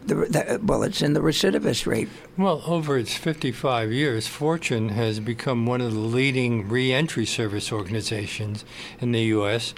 [0.08, 2.08] the, the, well, it's in the recidivist rate.
[2.36, 8.64] Well, over its 55 years, Fortune has become one of the leading reentry service organizations
[9.00, 9.74] in the U.S.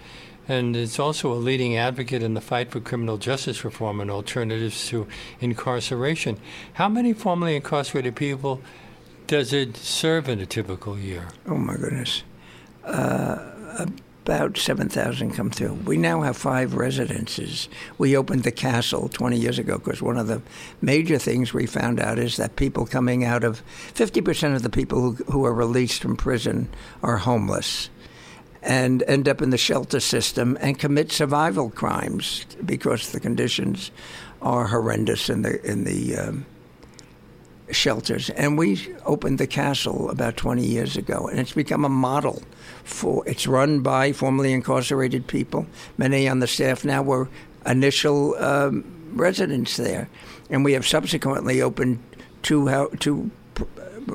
[0.49, 4.89] And it's also a leading advocate in the fight for criminal justice reform and alternatives
[4.89, 5.07] to
[5.41, 6.39] incarceration.
[6.75, 8.61] How many formerly incarcerated people
[9.27, 11.29] does it serve in a typical year?
[11.47, 12.23] Oh, my goodness.
[12.85, 15.75] Uh, about 7,000 come through.
[15.75, 17.69] We now have five residences.
[17.99, 20.43] We opened the castle 20 years ago because one of the
[20.81, 23.63] major things we found out is that people coming out of
[23.95, 26.69] 50% of the people who, who are released from prison
[27.03, 27.91] are homeless
[28.63, 33.91] and end up in the shelter system and commit survival crimes because the conditions
[34.43, 36.47] are horrendous in the in the um,
[37.73, 38.31] shelters.
[38.31, 42.43] And we opened the castle about 20 years ago, and it's become a model
[42.85, 43.27] for.
[43.27, 45.67] It's run by formerly incarcerated people.
[45.99, 47.29] Many on the staff now were
[47.67, 50.09] initial um, residents there,
[50.49, 52.03] and we have subsequently opened
[52.43, 53.31] two two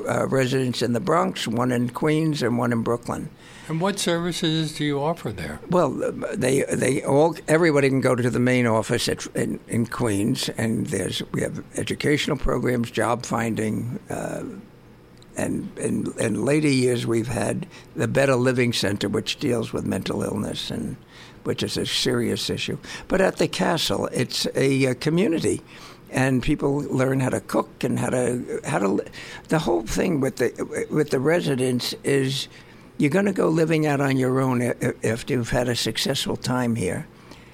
[0.08, 3.30] uh, residents in the Bronx, one in Queens, and one in Brooklyn.
[3.68, 5.58] And what services do you offer there?
[5.68, 5.90] Well,
[6.34, 10.86] they they all everybody can go to the main office at, in, in Queens, and
[10.86, 13.98] there's we have educational programs, job finding.
[14.08, 14.44] Uh,
[15.36, 20.22] and in, in later years, we've had the Better Living Center, which deals with mental
[20.22, 20.96] illness and
[21.44, 22.78] which is a serious issue.
[23.06, 25.62] But at the castle, it's a, a community
[26.10, 29.04] and people learn how to cook and how to how to
[29.48, 32.48] the whole thing with the with the residents is
[32.98, 34.62] you're going to go living out on your own
[35.02, 37.06] if you've had a successful time here.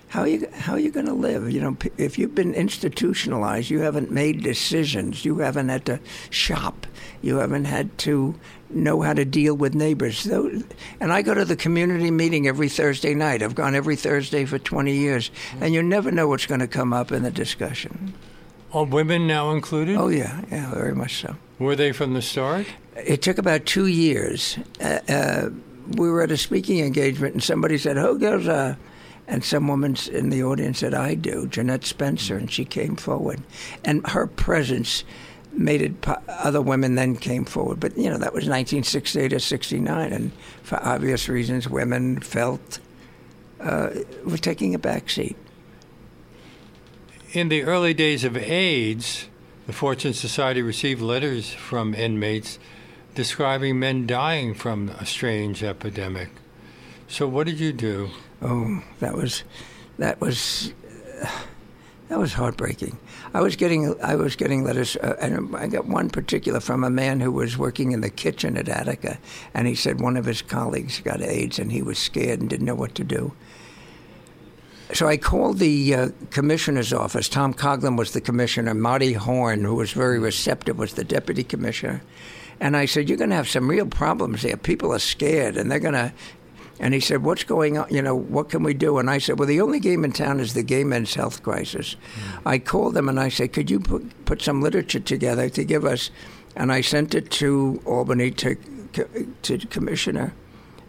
[0.08, 1.50] How are you how are you going to live?
[1.50, 5.24] You know, if you've been institutionalized, you haven't made decisions.
[5.24, 6.86] You haven't had to shop.
[7.22, 10.26] You haven't had to know how to deal with neighbors.
[10.26, 10.64] And
[11.00, 13.42] I go to the community meeting every Thursday night.
[13.42, 16.92] I've gone every Thursday for 20 years, and you never know what's going to come
[16.92, 18.12] up in the discussion.
[18.74, 19.96] Are women now included?
[19.96, 21.36] Oh yeah, yeah, very much so.
[21.62, 22.66] Were they from the start?
[22.96, 24.58] It took about two years.
[24.80, 25.50] Uh, uh,
[25.96, 28.74] we were at a speaking engagement, and somebody said, "Who goes?" Uh,
[29.28, 33.42] and some woman in the audience said, "I do." Jeanette Spencer, and she came forward,
[33.84, 35.04] and her presence
[35.52, 35.94] made it.
[36.28, 40.32] Other women then came forward, but you know that was 1968 or 69, and
[40.64, 42.80] for obvious reasons, women felt
[43.60, 43.90] uh,
[44.24, 45.36] were taking a back seat.
[47.32, 49.28] In the early days of AIDS,
[49.72, 52.58] the Fortune Society received letters from inmates
[53.14, 56.28] describing men dying from a strange epidemic.
[57.08, 58.10] So, what did you do?
[58.42, 59.44] Oh, that was
[59.96, 60.74] that was
[62.10, 62.98] that was heartbreaking.
[63.32, 66.90] I was getting I was getting letters, uh, and I got one particular from a
[66.90, 69.16] man who was working in the kitchen at Attica,
[69.54, 72.66] and he said one of his colleagues got AIDS, and he was scared and didn't
[72.66, 73.32] know what to do.
[74.92, 77.28] So I called the uh, commissioner's office.
[77.28, 78.74] Tom Coughlin was the commissioner.
[78.74, 82.02] Marty Horn, who was very receptive, was the deputy commissioner.
[82.60, 84.56] And I said, You're going to have some real problems there.
[84.56, 86.12] People are scared, and they're going to
[86.78, 87.86] And he said, What's going on?
[87.90, 88.98] You know, what can we do?
[88.98, 91.94] And I said, Well, the only game in town is the gay men's health crisis.
[91.94, 92.42] Mm.
[92.46, 95.84] I called them and I said, Could you put, put some literature together to give
[95.84, 96.10] us?
[96.54, 98.56] And I sent it to Albany to,
[99.42, 100.34] to Commissioner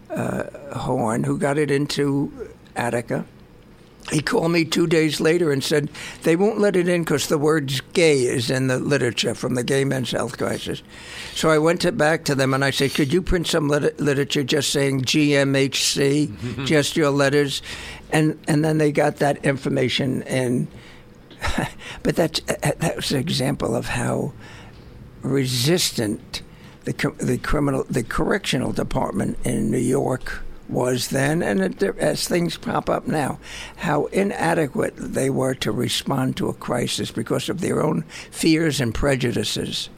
[0.10, 3.26] uh, Horn, who got it into Attica.
[4.12, 5.90] He called me two days later and said
[6.24, 9.64] they won't let it in because the word gay is in the literature from the
[9.64, 10.84] gay men's health crisis.
[11.34, 14.00] So I went to back to them and I said, could you print some lit-
[14.00, 17.62] literature just saying GMHC, just your letters?
[18.12, 20.24] And, and then they got that information.
[20.24, 20.68] And,
[22.04, 24.34] but that's, uh, uh, that was an example of how
[25.22, 26.42] resistant
[26.84, 32.58] the, the criminal, the correctional department in New York was then, and it, as things
[32.58, 33.40] pop up now,
[33.78, 38.94] how inadequate they were to respond to a crisis because of their own fears and
[38.94, 39.90] prejudices.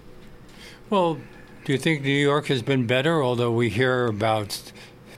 [0.89, 1.19] Well,
[1.63, 3.23] do you think New York has been better?
[3.23, 4.71] Although we hear about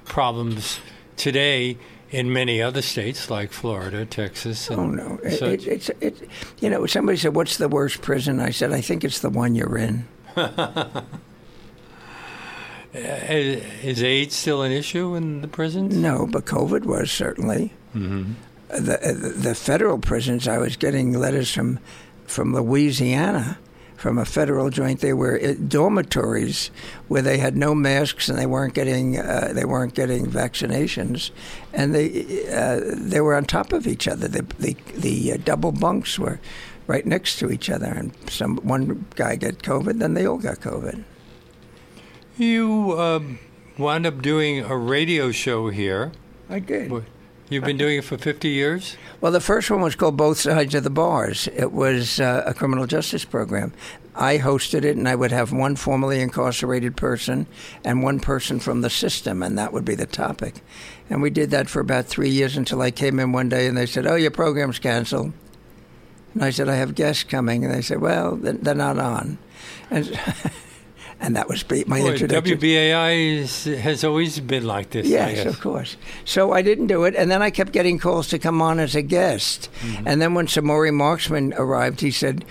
[0.06, 0.80] problems
[1.16, 1.78] today
[2.10, 4.72] in many other states like Florida, Texas.
[4.72, 6.30] oh no, it, it, it's it.
[6.60, 9.56] You know, somebody said, "What's the worst prison?" I said, "I think it's the one
[9.56, 10.08] you're in."
[12.98, 15.96] Is AIDS still an issue in the prisons?
[15.96, 17.74] No, but COVID was certainly.
[17.96, 18.34] Mm-hmm.
[18.70, 21.80] The, the federal prisons, I was getting letters from
[22.26, 23.58] from Louisiana,
[23.96, 25.00] from a federal joint.
[25.00, 26.70] They were dormitories
[27.08, 31.32] where they had no masks and they weren't getting uh, they weren't getting vaccinations,
[31.74, 34.28] and they uh, they were on top of each other.
[34.28, 36.40] The the, the uh, double bunks were
[36.88, 40.58] right next to each other, and some one guy got COVID, then they all got
[40.58, 41.04] COVID.
[42.38, 43.40] You um,
[43.80, 46.12] wound up doing a radio show here.
[46.50, 46.92] I did.
[47.50, 48.96] You've been doing it for 50 years?
[49.22, 51.48] Well, the first one was called Both Sides of the Bars.
[51.56, 53.74] It was uh, a criminal justice program.
[54.14, 57.48] I hosted it, and I would have one formerly incarcerated person
[57.84, 60.62] and one person from the system, and that would be the topic.
[61.10, 63.78] And we did that for about three years until I came in one day and
[63.78, 65.34] they said, Oh, your program's canceled.
[66.34, 67.64] And I said, I have guests coming.
[67.64, 69.38] And they said, Well, they're not on.
[69.90, 70.20] And
[71.20, 72.60] and that was my Boy, introduction.
[72.60, 75.08] WBAI is, has always been like this.
[75.08, 75.98] Yes, of course.
[76.26, 78.96] So I didn't do it, and then I kept getting calls to come on as
[78.96, 79.70] a guest.
[79.82, 80.08] Mm-hmm.
[80.08, 82.46] And then when Samori Marksman arrived, he said,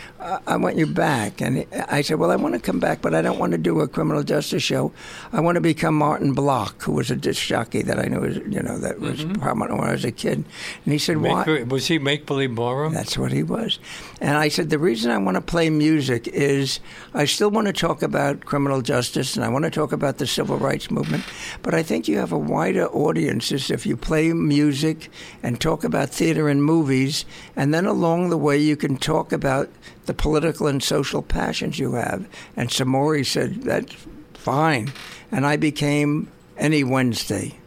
[0.47, 3.23] "I want you back." And I said, "Well, I want to come back, but I
[3.23, 4.93] don't want to do a criminal justice show.
[5.33, 8.37] I want to become Martin Block, who was a disc jockey that I knew, was,
[8.37, 9.41] you know, that was mm-hmm.
[9.41, 10.45] prominent when I was a kid."
[10.85, 12.93] And he said, "Why?" Was he Make Believe Ballroom?
[12.95, 13.79] That's what he was.
[14.21, 16.81] And I said, "The reason I want to play music is
[17.15, 20.27] I still want to talk about." criminal justice, and I want to talk about the
[20.27, 21.25] civil rights movement.
[21.63, 25.11] But I think you have a wider audience if you play music
[25.43, 29.69] and talk about theater and movies, and then along the way you can talk about
[30.07, 32.27] the political and social passions you have.
[32.57, 33.95] And Samori said, that's
[34.35, 34.93] fine.
[35.31, 37.59] And I became any Wednesday.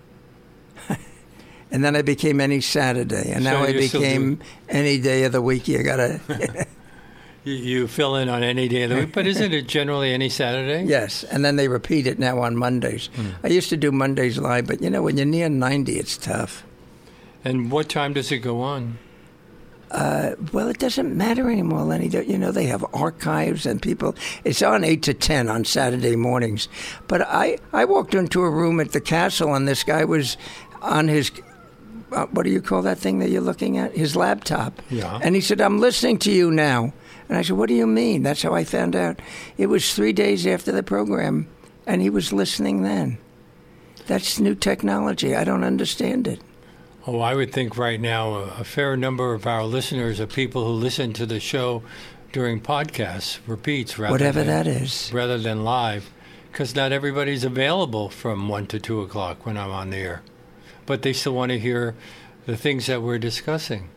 [1.71, 5.41] and then I became any Saturday, and so now I became any day of the
[5.41, 5.67] week.
[5.67, 6.19] You gotta
[7.45, 10.27] You, you fill in on any day of the week, but isn't it generally any
[10.27, 10.83] Saturday?
[10.83, 13.09] Yes, and then they repeat it now on Mondays.
[13.15, 13.35] Mm.
[13.43, 16.65] I used to do Mondays live, but you know, when you're near 90, it's tough.
[17.45, 18.97] And what time does it go on?
[19.91, 22.07] Uh, well, it doesn't matter anymore, Lenny.
[22.07, 24.15] You know, they have archives and people.
[24.43, 26.67] It's on 8 to 10 on Saturday mornings.
[27.07, 30.37] But I, I walked into a room at the castle, and this guy was
[30.81, 31.31] on his
[32.11, 33.95] uh, what do you call that thing that you're looking at?
[33.95, 34.81] His laptop.
[34.89, 35.19] Yeah.
[35.21, 36.93] And he said, I'm listening to you now.
[37.27, 38.23] And I said, What do you mean?
[38.23, 39.19] That's how I found out.
[39.57, 41.47] It was three days after the program,
[41.85, 43.19] and he was listening then.
[44.07, 45.35] That's new technology.
[45.35, 46.41] I don't understand it.
[47.11, 50.73] Oh, I would think right now a, fair number of our listeners are people who
[50.73, 51.81] listen to the show
[52.31, 56.11] during podcasts, repeats, rather whatever than, that is, rather than live,
[56.51, 60.21] because not everybody's available from one to two o'clock when I'm on the air,
[60.85, 61.95] but they still want to hear
[62.45, 63.89] the things that we're discussing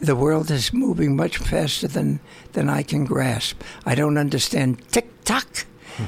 [0.00, 2.20] the world is moving much faster than,
[2.52, 3.60] than I can grasp.
[3.84, 6.04] I don't understand TikTok hmm.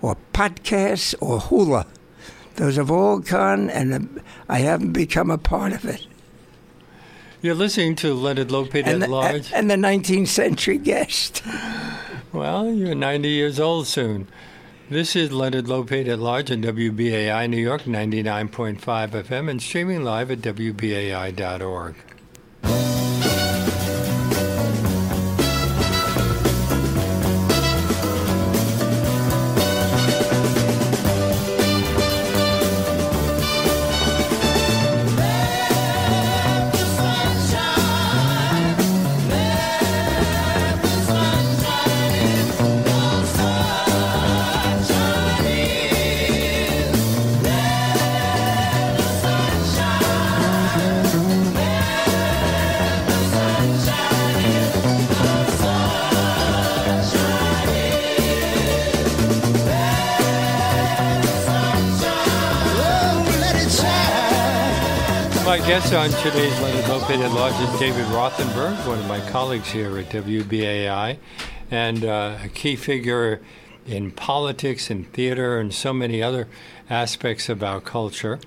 [0.00, 1.84] or podcasts or Hulu.
[2.56, 6.06] Those have all gone, and I haven't become a part of it.
[7.40, 9.52] You're listening to Leonard Lopate at the, Large.
[9.52, 11.42] And the 19th century guest.
[12.32, 14.28] well, you're 90 years old soon.
[14.88, 20.30] This is Leonard Lopate at Large on WBAI New York 99.5 FM and streaming live
[20.30, 21.96] at WBAI.org.
[66.14, 70.06] on today's Leonard Lopate at Large is David Rothenberg, one of my colleagues here at
[70.06, 71.16] WBAI,
[71.70, 73.40] and uh, a key figure
[73.86, 76.48] in politics and theater and so many other
[76.90, 78.40] aspects about culture.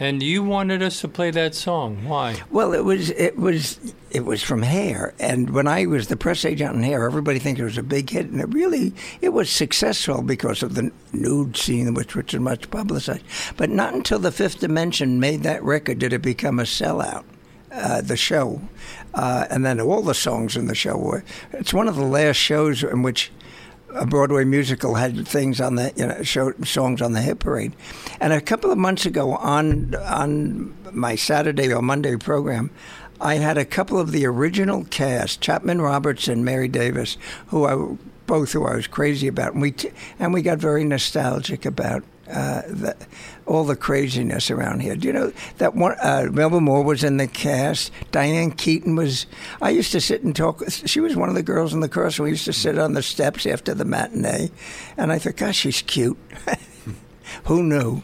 [0.00, 2.08] And you wanted us to play that song.
[2.08, 2.42] Why?
[2.50, 3.78] Well, it was it was
[4.10, 7.60] it was from Hair, and when I was the press agent on Hair, everybody thinks
[7.60, 11.54] it was a big hit, and it really it was successful because of the nude
[11.54, 13.24] scene, which was much publicized.
[13.58, 17.24] But not until the Fifth Dimension made that record did it become a sellout.
[17.70, 18.60] Uh, the show,
[19.14, 21.22] uh, and then all the songs in the show were.
[21.52, 23.30] It's one of the last shows in which
[23.94, 27.74] a Broadway musical had things on the you know show, songs on the hit parade,
[28.20, 32.70] and a couple of months ago on on my Saturday or Monday program,
[33.20, 37.16] I had a couple of the original cast, Chapman Roberts and Mary Davis,
[37.48, 40.84] who I both who I was crazy about, and we t- and we got very
[40.84, 42.96] nostalgic about uh, the,
[43.46, 44.96] all the craziness around here.
[44.96, 45.96] Do you know that one?
[46.00, 47.92] Uh, Melba Moore was in the cast.
[48.10, 49.26] Diane Keaton was.
[49.60, 50.62] I used to sit and talk.
[50.68, 52.18] She was one of the girls in the chorus.
[52.18, 54.50] We used to sit on the steps after the matinee,
[54.96, 56.18] and I thought, gosh, she's cute.
[57.44, 58.02] Who knew?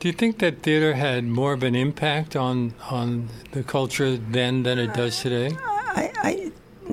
[0.00, 4.64] Do you think that theater had more of an impact on on the culture then
[4.64, 5.56] than it does today?
[5.64, 6.52] I, I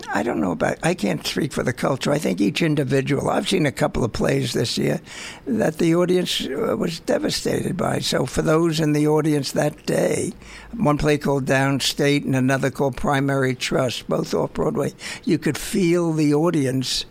[0.10, 0.78] I don't know about.
[0.84, 2.12] I can't speak for the culture.
[2.12, 3.30] I think each individual.
[3.30, 5.02] I've seen a couple of plays this year
[5.46, 8.00] that the audience uh, was devastated by.
[8.00, 10.34] So for those in the audience that day,
[10.76, 14.94] one play called Downstate and another called Primary Trust, both off Broadway,
[15.26, 17.06] you could feel the audience,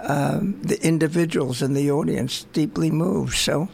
[0.00, 3.36] um, the individuals in the audience, deeply moved.
[3.36, 3.68] So.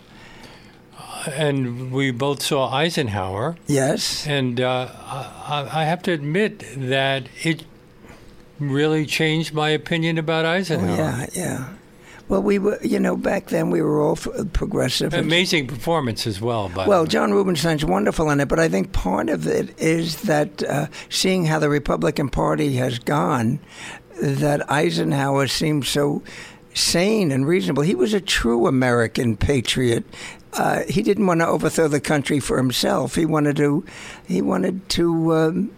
[1.26, 3.57] And we both saw Eisenhower.
[3.66, 4.26] Yes.
[4.26, 7.64] And uh, I, I have to admit that it
[8.70, 10.90] really changed my opinion about Eisenhower.
[10.90, 11.68] Oh, yeah, yeah.
[12.29, 15.12] Well, we were, you know, back then we were all progressive.
[15.12, 16.70] Amazing performance as well.
[16.70, 20.62] By well, John Rubinstein's wonderful in it, but I think part of it is that
[20.62, 23.61] uh, seeing how the Republican Party has gone,
[24.22, 26.22] that Eisenhower seems so
[26.72, 27.83] sane and reasonable.
[27.83, 30.05] He was a true American patriot.
[30.55, 33.16] Uh, he didn't want to overthrow the country for himself.
[33.16, 33.85] He wanted to.
[34.27, 35.35] He wanted to.
[35.35, 35.70] Um,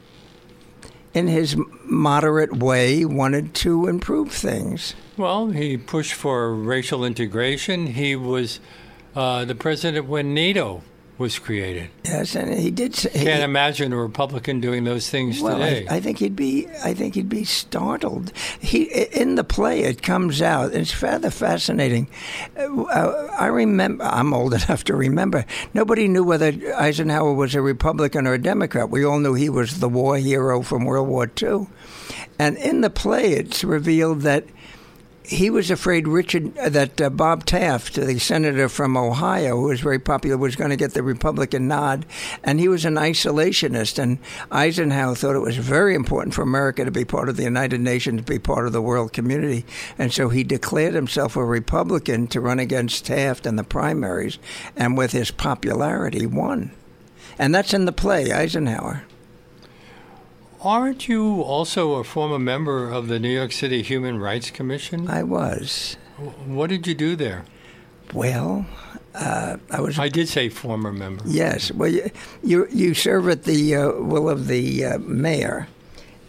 [1.17, 4.95] in his moderate way, wanted to improve things.
[5.17, 7.87] Well, he pushed for racial integration.
[7.87, 8.61] He was
[9.15, 10.83] uh, the president when NATO
[11.19, 11.91] was created.
[12.05, 12.95] Yes, and he did.
[12.95, 15.87] Say, Can't he, imagine a Republican doing those things well, today.
[15.89, 16.69] I, I, think he'd be.
[16.85, 18.33] I think he'd be startled.
[18.61, 20.75] He in the play it comes out.
[20.75, 22.09] It's rather fascinating.
[22.57, 24.05] Uh, I remember.
[24.05, 25.45] I'm old enough to remember.
[25.75, 28.91] Nobody knew whether Eisenhower was a Republican or a Democrat.
[28.91, 31.67] We all knew he was the war hero from World War II.
[32.39, 34.45] And in the play, it's revealed that
[35.27, 39.81] he was afraid Richard uh, that uh, Bob Taft, the senator from Ohio, who was
[39.81, 42.07] very popular, was going to get the Republican nod,
[42.45, 43.99] and he was an isolationist.
[43.99, 44.19] And
[44.51, 48.21] Eisenhower thought it was very important for America to be part of the United Nations,
[48.21, 49.65] to be part of the world community,
[49.99, 54.39] and so he declared himself a Republican to run against Taft in the primaries,
[54.77, 56.71] and with his popularity, won.
[57.39, 59.05] And that's in the play Eisenhower.
[60.67, 65.09] Aren't you also a former member of the New York City Human Rights Commission?
[65.09, 65.97] I was.
[66.45, 67.45] What did you do there?
[68.13, 68.67] Well,
[69.15, 69.97] uh, I was.
[69.97, 71.23] I did say former member.
[71.25, 71.71] Yes.
[71.71, 72.11] Well, you
[72.43, 75.69] you, you serve at the uh, will of the uh, mayor,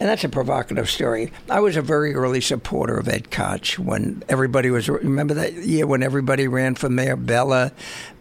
[0.00, 1.32] and that's a provocative story.
[1.50, 4.88] I was a very early supporter of Ed Koch when everybody was.
[4.88, 7.16] Remember that year when everybody ran for mayor?
[7.16, 7.72] Bella,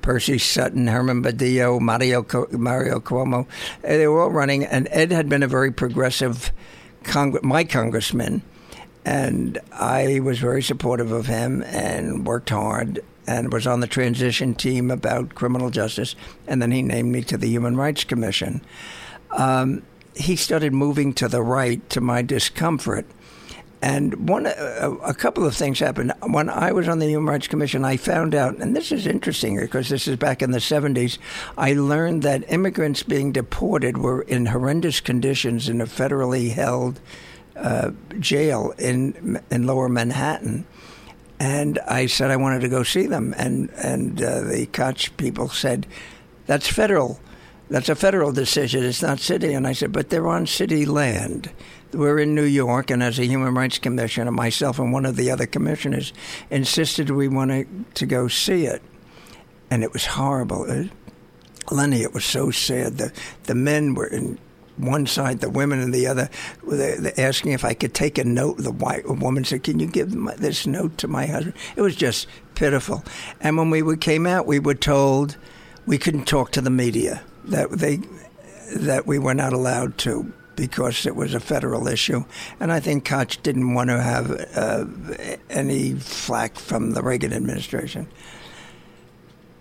[0.01, 3.47] Percy Sutton, Herman Badillo, Mario, Mario Cuomo.
[3.83, 6.51] They were all running, and Ed had been a very progressive,
[7.43, 8.41] my congressman.
[9.05, 14.55] And I was very supportive of him and worked hard and was on the transition
[14.55, 16.15] team about criminal justice.
[16.47, 18.61] And then he named me to the Human Rights Commission.
[19.31, 19.83] Um,
[20.17, 23.05] he started moving to the right to my discomfort.
[23.79, 26.11] And one, a, a, couple of things happened.
[26.23, 29.59] When I was on the Human Rights Commission, I found out, and this is interesting
[29.59, 31.19] because this is back in the 70s,
[31.57, 36.99] I learned that immigrants being deported were in horrendous conditions in a federally held
[37.55, 40.65] uh, jail in in Lower Manhattan.
[41.39, 45.49] And I said I wanted to go see them, and and uh, the Koch people
[45.49, 45.85] said,
[46.47, 47.19] "That's federal."
[47.69, 48.83] That's a federal decision.
[48.83, 49.53] It's not city.
[49.53, 51.51] And I said, but they're on city land.
[51.93, 55.31] We're in New York, and as a Human Rights Commissioner, myself and one of the
[55.31, 56.13] other commissioners
[56.49, 58.81] insisted we wanted to go see it.
[59.69, 60.69] And it was horrible.
[60.69, 60.91] It,
[61.71, 62.97] Lenny, it was so sad.
[62.97, 63.13] The,
[63.43, 64.37] the men were in
[64.77, 66.29] one side, the women in the other.
[66.65, 68.57] They're asking if I could take a note.
[68.57, 71.95] The white woman said, "Can you give my, this note to my husband?" It was
[71.95, 73.03] just pitiful.
[73.41, 75.37] And when we came out, we were told
[75.85, 77.99] we couldn't talk to the media that they
[78.75, 82.25] that we were not allowed to because it was a federal issue.
[82.59, 84.85] And I think Koch didn't want to have uh,
[85.49, 88.07] any flack from the Reagan administration.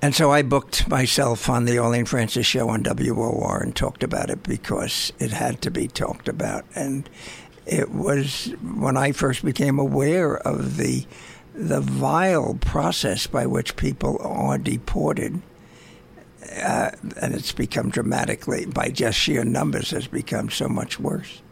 [0.03, 4.31] And so I booked myself on the Arlene Francis show on WOR and talked about
[4.31, 6.65] it because it had to be talked about.
[6.75, 7.09] And
[7.67, 11.07] it was when I first became aware of the
[11.55, 15.41] the vile process by which people are deported
[16.51, 16.91] uh,
[17.21, 21.43] and it's become dramatically by just sheer numbers has become so much worse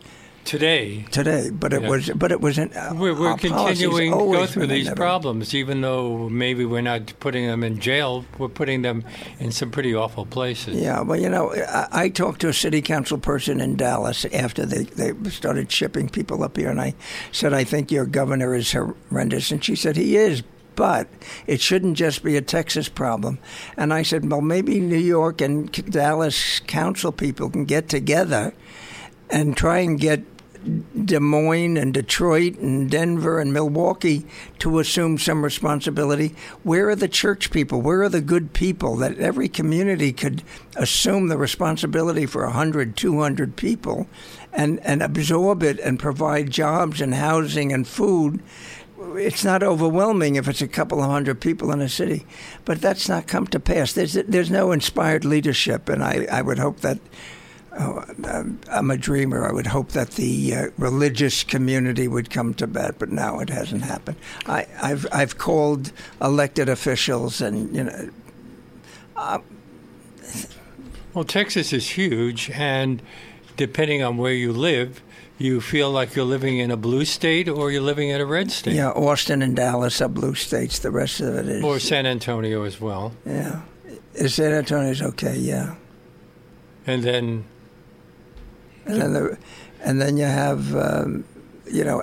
[0.44, 1.04] today.
[1.10, 1.88] Today, but it yeah.
[1.88, 2.76] was, but it wasn't.
[2.76, 7.12] Uh, we're, we're continuing to go through these never, problems, even though maybe we're not
[7.20, 8.24] putting them in jail.
[8.38, 9.04] We're putting them
[9.38, 10.76] in some pretty awful places.
[10.80, 14.66] Yeah, well, you know, I, I talked to a city council person in Dallas after
[14.66, 16.94] they they started shipping people up here, and I
[17.32, 20.42] said, "I think your governor is horrendous," and she said, "He is."
[20.76, 21.08] But
[21.46, 23.38] it shouldn't just be a Texas problem.
[23.76, 28.54] And I said, well, maybe New York and Dallas council people can get together
[29.30, 30.24] and try and get
[31.04, 34.26] Des Moines and Detroit and Denver and Milwaukee
[34.60, 36.34] to assume some responsibility.
[36.62, 37.82] Where are the church people?
[37.82, 40.42] Where are the good people that every community could
[40.76, 44.08] assume the responsibility for 100, 200 people
[44.52, 48.42] and, and absorb it and provide jobs and housing and food?
[49.16, 52.26] It's not overwhelming if it's a couple of hundred people in a city,
[52.64, 53.92] but that's not come to pass.
[53.92, 56.98] There's there's no inspired leadership, and I, I would hope that.
[57.76, 58.04] Oh,
[58.70, 59.48] I'm a dreamer.
[59.48, 63.50] I would hope that the uh, religious community would come to bed, but now it
[63.50, 64.16] hasn't happened.
[64.46, 65.90] I, have I've called
[66.20, 68.10] elected officials, and you know.
[69.16, 69.38] Uh,
[71.14, 73.02] well, Texas is huge, and
[73.56, 75.02] depending on where you live,
[75.38, 78.50] you feel like you're living in a blue state or you're living in a red
[78.50, 78.74] state.
[78.74, 80.78] Yeah, Austin and Dallas are blue states.
[80.78, 81.64] The rest of it is.
[81.64, 83.12] Or San Antonio as well.
[83.26, 83.62] Yeah.
[84.26, 85.74] San Antonio's okay, yeah.
[86.86, 87.44] And then.
[88.86, 89.38] And then, the,
[89.82, 91.24] and then you have, um,
[91.66, 92.02] you know.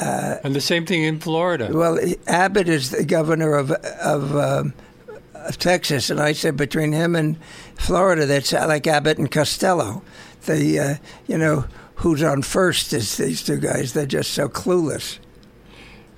[0.00, 1.70] Uh, and the same thing in Florida.
[1.72, 4.74] Well, Abbott is the governor of, of, um,
[5.34, 7.36] of Texas, and I said between him and
[7.74, 10.02] Florida, that's like Abbott and Costello.
[10.46, 10.94] The, uh,
[11.26, 11.64] you know,
[12.00, 13.92] who's on first is these two guys.
[13.92, 15.18] They're just so clueless.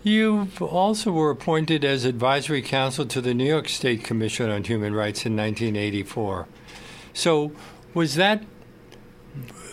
[0.05, 4.95] You also were appointed as advisory counsel to the New York State Commission on Human
[4.95, 6.49] Rights in 1984.
[7.15, 7.53] So,
[7.95, 8.43] was that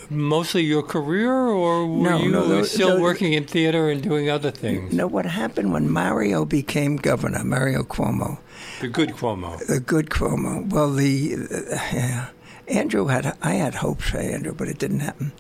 [0.10, 4.52] mostly your career, or were no, you no, still working in theater and doing other
[4.52, 4.94] things?
[4.94, 8.40] No, what happened when Mario became governor, Mario Cuomo?
[8.82, 9.66] The good Cuomo.
[9.66, 10.70] The good Cuomo.
[10.70, 12.30] Well, the, uh, yeah.
[12.70, 15.32] Andrew had I had hopes for Andrew, but it didn't happen.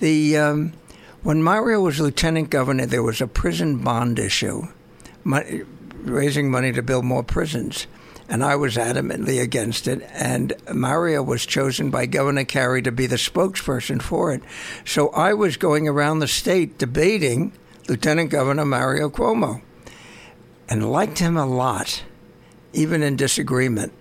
[0.00, 0.72] The um,
[1.22, 4.68] when Mario was lieutenant governor, there was a prison bond issue,
[5.24, 5.62] money,
[6.02, 7.86] raising money to build more prisons,
[8.28, 10.02] and I was adamantly against it.
[10.12, 14.42] And Mario was chosen by Governor Carey to be the spokesperson for it.
[14.84, 17.52] So I was going around the state debating
[17.88, 19.60] Lieutenant Governor Mario Cuomo,
[20.68, 22.02] and liked him a lot,
[22.72, 23.92] even in disagreement.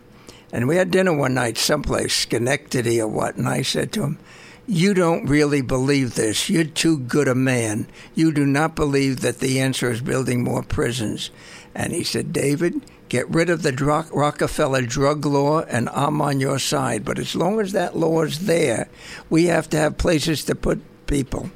[0.53, 4.19] And we had dinner one night someplace, Schenectady or what, and I said to him,
[4.67, 6.47] You don't really believe this.
[6.47, 7.87] You're too good a man.
[8.13, 11.31] You do not believe that the answer is building more prisons.
[11.73, 13.73] And he said, David, get rid of the
[14.13, 17.03] Rockefeller drug law, and I'm on your side.
[17.03, 18.89] But as long as that law is there,
[19.31, 21.49] we have to have places to put people.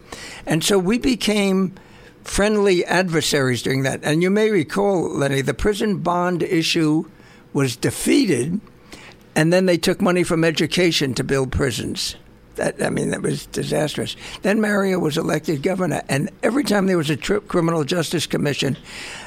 [0.48, 1.76] And so we became
[2.24, 4.00] friendly adversaries during that.
[4.02, 7.04] And you may recall, Lenny, the prison bond issue
[7.54, 8.60] was defeated
[9.38, 12.16] and then they took money from education to build prisons.
[12.56, 14.16] That, I mean, that was disastrous.
[14.42, 18.76] Then Mario was elected governor, and every time there was a trip criminal justice commission,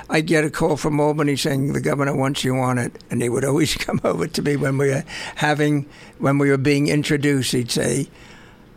[0.09, 3.29] I'd get a call from Albany saying the governor wants you on it, and he
[3.29, 5.05] would always come over to me when we were
[5.37, 5.87] having,
[6.19, 7.53] when we were being introduced.
[7.53, 8.09] He'd say,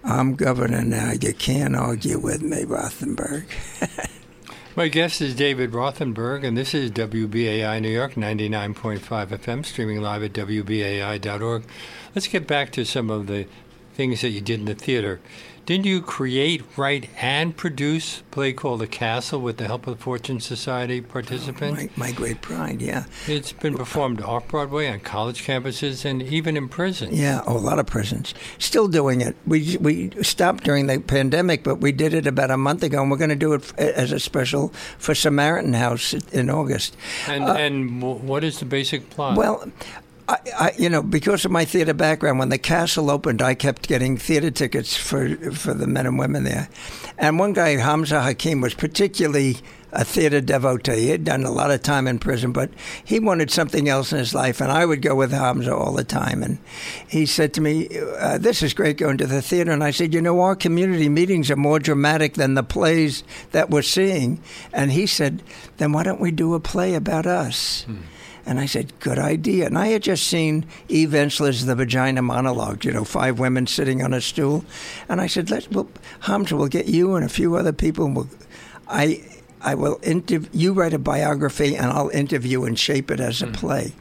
[0.04, 1.14] "I'm governor now.
[1.20, 3.46] You can't argue with me, Rothenberg."
[4.76, 10.24] My guest is David Rothenberg, and this is WBAI New York 99.5 FM, streaming live
[10.24, 11.64] at WBAI.org.
[12.16, 13.46] Let's get back to some of the
[13.94, 15.20] things that you did in the theater.
[15.66, 19.98] Didn't you create, write, and produce a play called The Castle with the help of
[19.98, 21.82] the Fortune Society participants?
[21.82, 23.06] Oh, my, my, great pride, yeah.
[23.28, 27.18] It's been performed off Broadway on college campuses and even in prisons.
[27.18, 28.34] Yeah, oh, a lot of prisons.
[28.58, 29.38] Still doing it.
[29.48, 33.10] We we stopped during the pandemic, but we did it about a month ago, and
[33.10, 36.98] we're going to do it as a special for Samaritan House in August.
[37.28, 39.38] And uh, and what is the basic plot?
[39.38, 39.72] Well,
[40.28, 43.88] I, I, you know, because of my theater background, when the castle opened, I kept
[43.88, 46.70] getting theater tickets for for the men and women there.
[47.18, 49.58] And one guy, Hamza Hakim, was particularly
[49.92, 51.02] a theater devotee.
[51.02, 52.72] He had done a lot of time in prison, but
[53.04, 56.04] he wanted something else in his life, and I would go with Hamza all the
[56.04, 56.42] time.
[56.42, 56.58] And
[57.08, 60.14] he said to me, uh, "This is great going to the theater." And I said,
[60.14, 64.40] "You know, our community meetings are more dramatic than the plays that we're seeing."
[64.72, 65.44] And he said,
[65.78, 67.98] "Then why don't we do a play about us?" Hmm.
[68.46, 69.66] And I said, good idea.
[69.66, 74.02] And I had just seen Eve Ensler's The Vagina Monologue, you know, five women sitting
[74.02, 74.66] on a stool.
[75.08, 75.88] And I said, let's, well,
[76.22, 78.06] Hamza, we'll get you and a few other people.
[78.06, 78.30] And we'll,
[78.88, 79.24] I,
[79.62, 83.48] I will interview, you write a biography and I'll interview and shape it as a
[83.48, 83.54] mm.
[83.54, 83.94] play.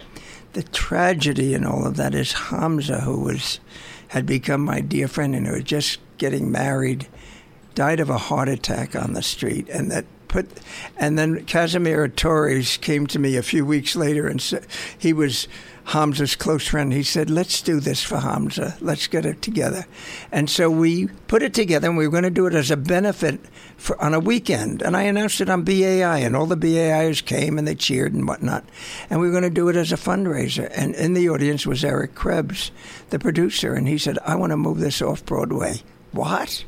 [0.55, 3.61] The tragedy in all of that is Hamza, who was,
[4.09, 7.07] had become my dear friend and who was just getting married,
[7.75, 9.69] died of a heart attack on the street.
[9.69, 10.49] And that put,
[10.97, 14.67] and then Casimir Torres came to me a few weeks later and said
[14.99, 15.47] he was
[15.87, 16.93] Hamza's close friend.
[16.93, 18.77] He said, "Let's do this for Hamza.
[18.81, 19.85] Let's get it together."
[20.31, 22.77] And so we put it together, and we were going to do it as a
[22.77, 23.41] benefit
[23.77, 24.81] for, on a weekend.
[24.83, 28.27] And I announced it on BAI, and all the BAIers came and they cheered and
[28.27, 28.65] whatnot.
[29.11, 30.71] And we were going to do it as a fundraiser.
[30.75, 32.71] And in the audience was Eric Krebs,
[33.11, 36.65] the producer, and he said, "I want to move this off Broadway." What?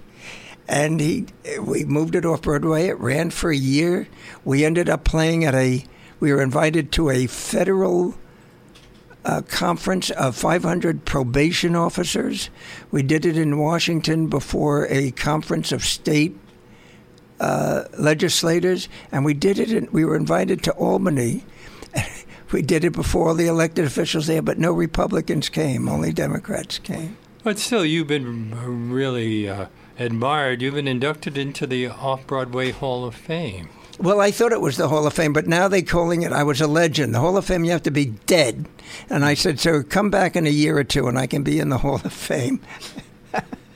[0.68, 1.26] And he
[1.60, 2.86] we moved it off Broadway.
[2.86, 4.08] It ran for a year.
[4.44, 5.84] We ended up playing at a.
[6.20, 8.14] We were invited to a federal
[9.24, 12.50] uh, conference of 500 probation officers.
[12.90, 16.36] We did it in Washington before a conference of state
[17.40, 19.70] uh, legislators, and we did it.
[19.70, 21.44] In, we were invited to Albany.
[22.52, 25.88] we did it before all the elected officials there, but no Republicans came.
[25.88, 27.18] Only Democrats came.
[27.42, 29.46] But still, you've been really.
[29.46, 29.66] Uh
[29.98, 33.68] admired, you've been inducted into the Off Broadway Hall of Fame.
[33.98, 36.42] Well, I thought it was the Hall of Fame, but now they're calling it, I
[36.42, 37.14] was a legend.
[37.14, 38.66] The Hall of Fame, you have to be dead.
[39.08, 41.60] And I said, so come back in a year or two and I can be
[41.60, 42.60] in the Hall of Fame.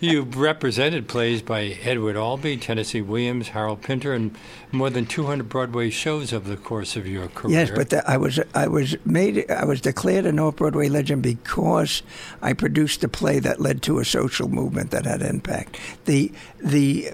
[0.00, 4.36] You've represented plays by Edward Albee, Tennessee Williams, Harold Pinter, and
[4.70, 7.58] more than 200 Broadway shows over the course of your career.
[7.60, 11.22] Yes, but the, I was I was made I was declared a North Broadway legend
[11.22, 12.02] because
[12.40, 15.78] I produced a play that led to a social movement that had impact.
[16.04, 16.30] The
[16.62, 17.12] the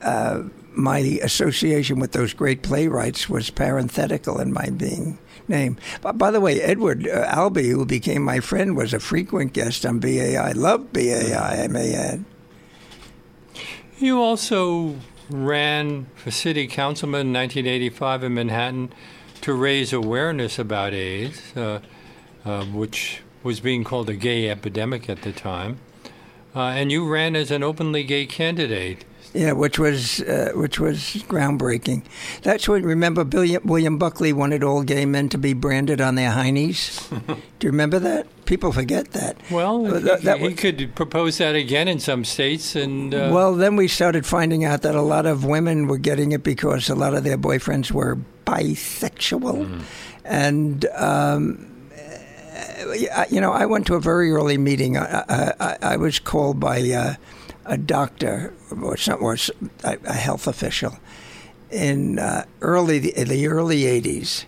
[0.00, 5.18] uh, my association with those great playwrights was parenthetical in my being
[5.48, 5.76] name.
[6.00, 9.84] But by the way, Edward uh, Albee, who became my friend, was a frequent guest
[9.86, 10.34] on BAI.
[10.34, 12.24] I love BAI, I may add.
[13.98, 14.96] You also
[15.30, 18.92] ran for city councilman in 1985 in Manhattan
[19.42, 21.80] to raise awareness about AIDS, uh,
[22.44, 25.78] uh, which was being called a gay epidemic at the time.
[26.54, 29.04] Uh, and you ran as an openly gay candidate.
[29.34, 32.02] Yeah, which was uh, which was groundbreaking.
[32.42, 33.24] That's what remember.
[33.24, 37.08] William, William Buckley wanted all gay men to be branded on their heinies.
[37.58, 38.26] Do you remember that?
[38.44, 39.36] People forget that.
[39.50, 43.30] Well, uh, that, that he, was, could propose that again in some states, and uh,
[43.32, 46.90] well, then we started finding out that a lot of women were getting it because
[46.90, 49.82] a lot of their boyfriends were bisexual, mm.
[50.24, 50.84] and.
[50.94, 51.68] Um,
[53.30, 54.98] you know, I went to a very early meeting.
[54.98, 57.14] I, I, I was called by uh,
[57.64, 59.36] a doctor or, some, or
[59.84, 60.98] a health official
[61.70, 64.44] in uh, early in the early 80s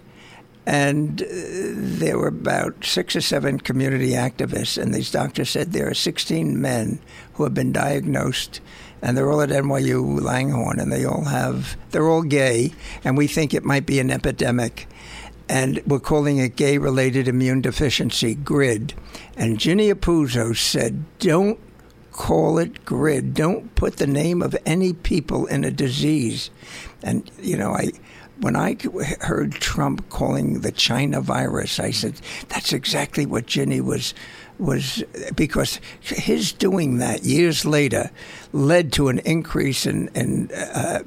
[0.66, 5.88] and uh, there were about six or seven community activists and these doctors said there
[5.88, 7.00] are 16 men
[7.34, 8.60] who have been diagnosed
[9.02, 12.72] and they're all at NYU Langone and they all have they're all gay
[13.04, 14.88] and we think it might be an epidemic.
[15.46, 18.94] And we're calling it gay related immune deficiency grid
[19.36, 21.58] and Ginny Apuzzo said don't
[22.14, 23.34] call it grid.
[23.34, 26.50] Don't put the name of any people in a disease.
[27.02, 27.92] And, you know, I.
[28.40, 28.76] When I
[29.20, 34.12] heard Trump calling the China virus, I said that's exactly what Ginny was
[34.58, 35.04] was
[35.36, 38.10] because his doing that years later
[38.52, 41.04] led to an increase in, in uh,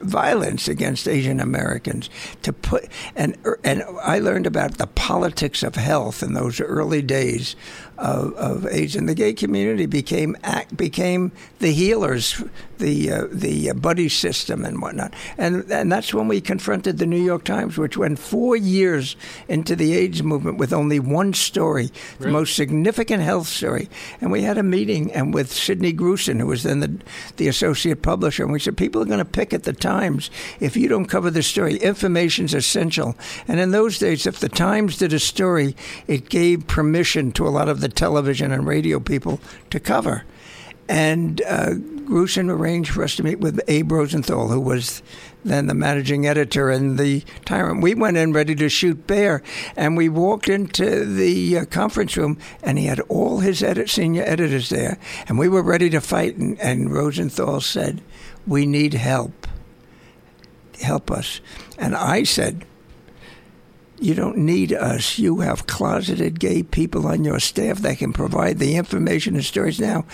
[0.00, 2.08] violence against Asian Americans
[2.42, 7.56] to put and and I learned about the politics of health in those early days
[7.98, 10.36] of, of AIDS and the gay community became
[10.76, 12.42] became the healers
[12.78, 17.22] the uh, the buddy system and whatnot and and that's when we confronted the New
[17.22, 19.16] York Times which went four years
[19.48, 22.26] into the AIDS movement with only one story really?
[22.26, 23.88] the most significant health story
[24.20, 26.98] and we had a meeting and with Sydney Gruson who was then the
[27.36, 30.30] the associate publisher and we said people are going to pick at the Times
[30.60, 31.76] if you don't cover the story.
[31.76, 33.16] Information's essential.
[33.46, 35.76] And in those days, if the Times did a story,
[36.06, 40.24] it gave permission to a lot of the television and radio people to cover.
[40.88, 41.74] And uh,
[42.08, 45.02] Gruson arranged for us to meet with Abe Rosenthal, who was
[45.44, 47.82] then the managing editor and the tyrant.
[47.82, 49.42] We went in ready to shoot bear,
[49.76, 54.22] and we walked into the uh, conference room, and he had all his edit- senior
[54.22, 56.36] editors there, and we were ready to fight.
[56.36, 58.00] And, and Rosenthal said,
[58.46, 59.46] "We need help."
[60.80, 61.40] help us.
[61.78, 62.64] And I said,
[64.00, 65.18] you don't need us.
[65.18, 69.80] You have closeted gay people on your staff that can provide the information and stories
[69.80, 70.04] now.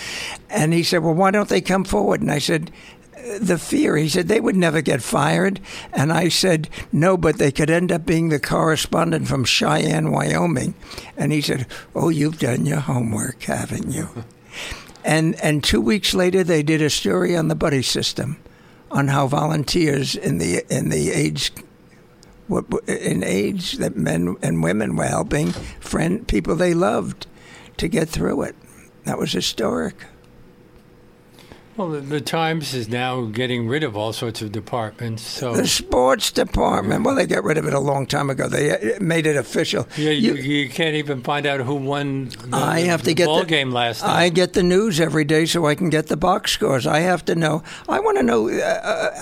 [0.49, 2.21] And he said, Well, why don't they come forward?
[2.21, 2.71] And I said,
[3.17, 3.97] uh, the fear.
[3.97, 5.61] He said they would never get fired.
[5.93, 10.75] And I said, no, but they could end up being the correspondent from Cheyenne, Wyoming.
[11.17, 14.09] And he said, oh, you've done your homework, haven't you?
[15.05, 18.37] and, and two weeks later, they did a story on the buddy system,
[18.91, 21.51] on how volunteers in the, in the AIDS
[22.87, 27.27] in age that men and women were helping friend people they loved
[27.77, 28.57] to get through it.
[29.05, 30.07] That was historic.
[31.77, 35.23] Well, the, the, Times is now getting rid of all sorts of departments.
[35.23, 37.05] So the sports department.
[37.05, 38.49] Well, they got rid of it a long time ago.
[38.49, 39.89] They uh, made it official.
[39.97, 42.29] Yeah, you, you, you can't even find out who won.
[42.29, 44.15] The, I have to get ball the game last night.
[44.15, 46.87] I get the news every day, so I can get the box scores.
[46.87, 47.65] I have to know.
[47.89, 48.53] I want to know uh,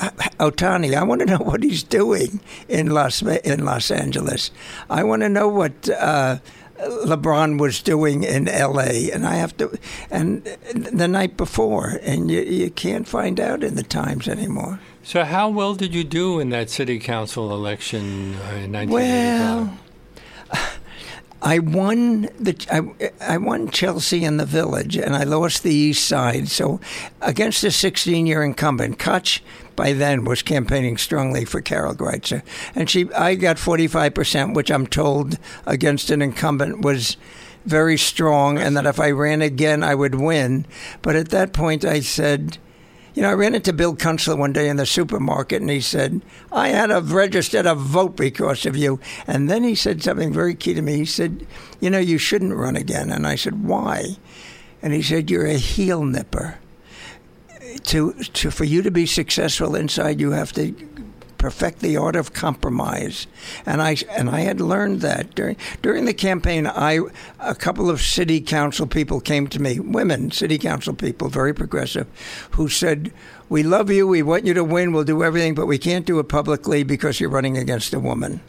[0.02, 0.10] uh,
[0.50, 0.94] Ohtani.
[0.94, 4.50] I want to know what he's doing in Los in Los Angeles.
[4.90, 5.88] I want to know what.
[5.88, 6.38] Uh,
[6.82, 9.10] LeBron was doing in L.A.
[9.10, 9.78] and I have to,
[10.10, 14.80] and the night before, and you, you can't find out in the Times anymore.
[15.04, 19.66] So, how well did you do in that city council election uh, in 1985?
[19.66, 19.78] Well,
[21.42, 26.06] I won the I, I won Chelsea in the Village, and I lost the East
[26.06, 26.48] Side.
[26.48, 26.80] So,
[27.20, 29.40] against a 16-year incumbent, Koch
[29.74, 32.42] by then was campaigning strongly for Carol Greitzer,
[32.76, 37.16] and she I got 45 percent, which I'm told against an incumbent was
[37.64, 40.64] very strong, and that if I ran again, I would win.
[41.00, 42.58] But at that point, I said
[43.14, 46.22] you know, I ran into Bill Kunstler one day in the supermarket and he said,
[46.50, 49.00] I had a registered a vote because of you.
[49.26, 50.96] And then he said something very key to me.
[50.96, 51.46] He said,
[51.80, 53.10] You know, you shouldn't run again.
[53.10, 54.16] And I said, Why?
[54.80, 56.58] And he said, You're a heel nipper.
[57.84, 60.72] To, to for you to be successful inside, you have to
[61.42, 63.26] perfect the art of compromise.
[63.66, 66.68] And I and I had learned that during during the campaign.
[66.68, 67.00] I
[67.40, 72.06] a couple of city council people came to me, women city council people, very progressive,
[72.52, 73.12] who said,
[73.48, 74.06] "We love you.
[74.06, 74.92] We want you to win.
[74.92, 78.40] We'll do everything, but we can't do it publicly because you're running against a woman."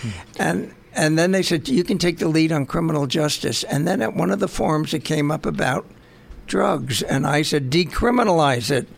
[0.00, 0.08] Hmm.
[0.38, 4.00] And and then they said, "You can take the lead on criminal justice." And then
[4.00, 5.84] at one of the forums, it came up about
[6.46, 8.88] drugs, and I said, "Decriminalize it."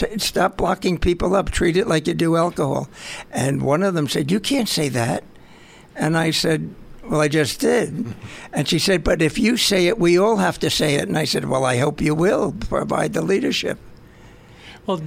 [0.00, 1.50] T- stop blocking people up.
[1.50, 2.88] Treat it like you do alcohol.
[3.30, 5.24] And one of them said, You can't say that.
[5.94, 6.74] And I said,
[7.04, 8.14] Well, I just did.
[8.50, 11.06] And she said, But if you say it, we all have to say it.
[11.06, 13.78] And I said, Well, I hope you will provide the leadership.
[14.86, 15.02] Well,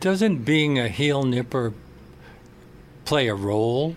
[0.00, 1.72] doesn't being a heel nipper
[3.04, 3.94] play a role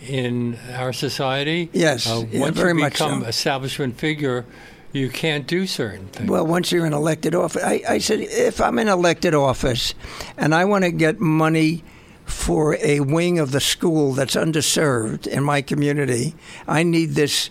[0.00, 1.68] in our society?
[1.74, 3.28] Yes, uh, yeah, once very you become much so.
[3.28, 4.46] establishment figure,
[4.94, 6.30] you can't do certain things.
[6.30, 9.94] Well, once you're in elected office, I, I said, if I'm in elected office
[10.36, 11.82] and I want to get money
[12.24, 16.34] for a wing of the school that's underserved in my community,
[16.66, 17.50] I need this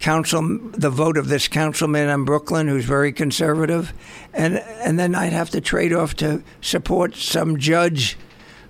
[0.00, 3.94] council, the vote of this councilman in Brooklyn who's very conservative,
[4.34, 8.18] and and then I'd have to trade off to support some judge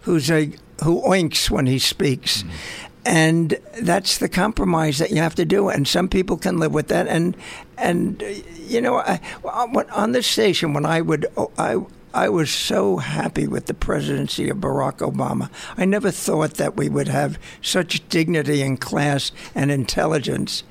[0.02, 0.52] who's a
[0.84, 2.42] who oinks when he speaks.
[2.42, 2.86] Mm-hmm.
[3.06, 6.88] And that's the compromise that you have to do, and some people can live with
[6.88, 7.06] that.
[7.06, 7.36] And
[7.76, 8.22] and
[8.56, 11.76] you know, I, uh, on this station when I would oh, I
[12.14, 15.50] I was so happy with the presidency of Barack Obama.
[15.76, 20.62] I never thought that we would have such dignity and class and intelligence.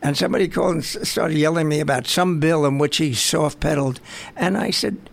[0.00, 3.58] And somebody called and started yelling at me about some bill in which he soft
[3.58, 4.00] pedaled.
[4.36, 5.10] And I said,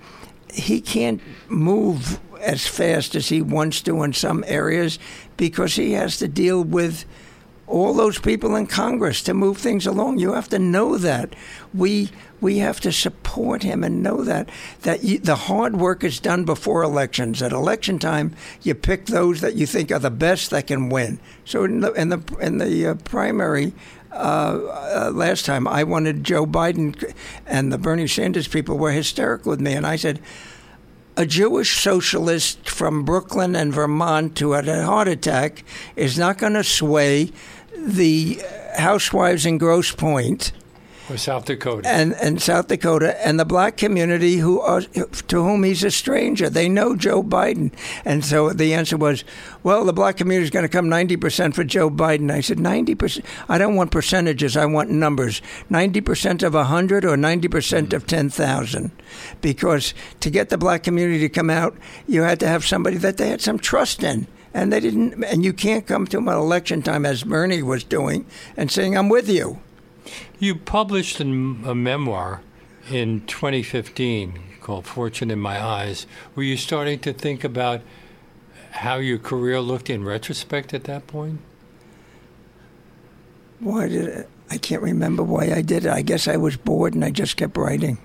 [0.54, 5.00] he can't move as fast as he wants to in some areas
[5.38, 7.06] because he has to deal with
[7.72, 10.19] all those people in Congress to move things along.
[10.19, 11.36] You have to know that.
[11.74, 12.09] We
[12.41, 14.49] we have to support him and know that
[14.82, 17.41] that you, the hard work is done before elections.
[17.41, 21.19] At election time, you pick those that you think are the best that can win.
[21.45, 23.74] So in the in the, in the uh, primary.
[24.11, 27.13] Uh, uh, last time I wanted Joe Biden,
[27.47, 30.19] and the Bernie Sanders people were hysterical with me, and I said,
[31.17, 35.63] a Jewish socialist from Brooklyn and Vermont who had a heart attack
[35.95, 37.32] is not going to sway
[37.82, 38.39] the
[38.77, 40.51] housewives in Grosse Pointe
[41.09, 45.63] or South Dakota and, and South Dakota and the black community who are, to whom
[45.63, 46.49] he's a stranger.
[46.49, 47.73] They know Joe Biden,
[48.05, 49.25] and so the answer was,
[49.63, 52.32] well, the black community is going to come ninety percent for Joe Biden.
[52.32, 53.25] I said ninety percent.
[53.49, 54.55] I don't want percentages.
[54.55, 55.41] I want numbers.
[55.69, 57.97] Ninety percent of hundred or ninety percent mm-hmm.
[57.97, 58.91] of ten thousand,
[59.41, 61.75] because to get the black community to come out,
[62.07, 65.24] you had to have somebody that they had some trust in and they didn't.
[65.24, 68.26] And you can't come to them at election time, as Bernie was doing,
[68.58, 69.60] and saying, "I'm with you."
[70.39, 72.41] You published a memoir
[72.89, 76.06] in 2015 called Fortune in My Eyes.
[76.36, 77.82] Were you starting to think about
[78.72, 81.39] how your career looked in retrospect at that point?
[83.60, 85.91] Why did it, I can't remember why I did it.
[85.91, 87.99] I guess I was bored and I just kept writing.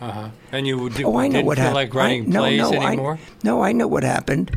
[0.00, 0.28] Uh-huh.
[0.50, 1.74] And you did, Oh, I know didn't what feel happened.
[1.74, 3.14] like writing I, no, plays no, anymore?
[3.14, 4.54] I, no, I know what happened.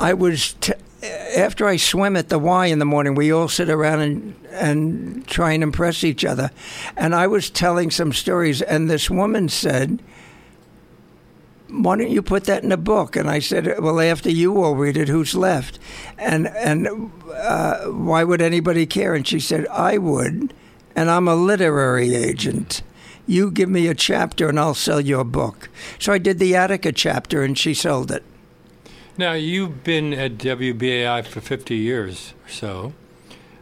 [0.00, 0.72] I was t-
[1.36, 3.14] after I swim at the Y in the morning.
[3.14, 6.50] We all sit around and and try and impress each other,
[6.96, 10.02] and I was telling some stories, and this woman said.
[11.72, 13.14] Why don't you put that in a book?
[13.14, 15.78] And I said, "Well, after you all read it, who's left?"
[16.18, 19.14] And and uh, why would anybody care?
[19.14, 20.52] And she said, "I would,
[20.96, 22.82] and I'm a literary agent."
[23.26, 25.68] you give me a chapter and I'll sell your book.
[26.00, 28.24] So I did the Attica chapter and she sold it.
[29.20, 32.92] Now, you've been at WBAI for 50 years or so.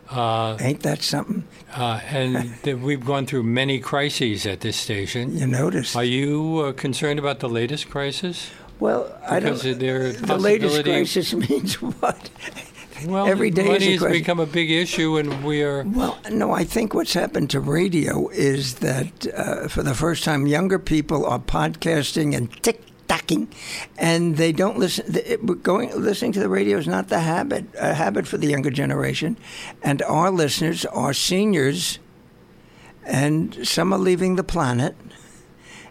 [0.08, 1.48] Uh, Ain't that something?
[1.74, 5.36] uh, and th- we've gone through many crises at this station.
[5.36, 5.96] You noticed?
[5.96, 8.52] Are you uh, concerned about the latest crisis?
[8.78, 9.60] well, I don't.
[9.60, 12.30] Because the latest crisis means what?
[13.04, 14.18] Well, Every day money has crisis.
[14.20, 15.82] become a big issue, and we are.
[15.82, 20.46] Well, no, I think what's happened to radio is that uh, for the first time,
[20.46, 23.48] younger people are podcasting and tick tocking,
[23.96, 25.04] and they don't listen.
[25.62, 29.36] Going listening to the radio is not the habit, a habit for the younger generation,
[29.82, 31.98] and our listeners are seniors,
[33.04, 34.94] and some are leaving the planet.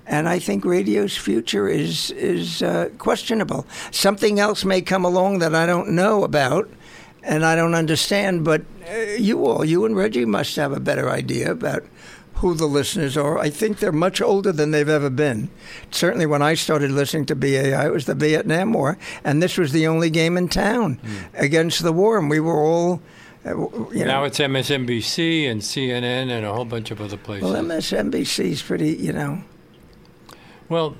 [0.10, 3.66] And I think radio's future is is uh, questionable.
[3.92, 6.70] Something else may come along that I don't know about,
[7.24, 8.46] and I don't understand.
[8.46, 11.84] But uh, you all, you and Reggie, must have a better idea about
[12.40, 13.38] who the listeners are.
[13.38, 15.50] I think they're much older than they've ever been.
[15.92, 19.72] Certainly, when I started listening to BAI, it was the Vietnam War, and this was
[19.72, 21.00] the only game in town
[21.34, 23.02] against the war, and we were all.
[23.46, 23.52] Uh,
[23.92, 27.50] you know, Now it's MSNBC and CNN and a whole bunch of other places.
[27.50, 29.42] well, MSNBC is pretty, you know.
[30.70, 30.96] Well,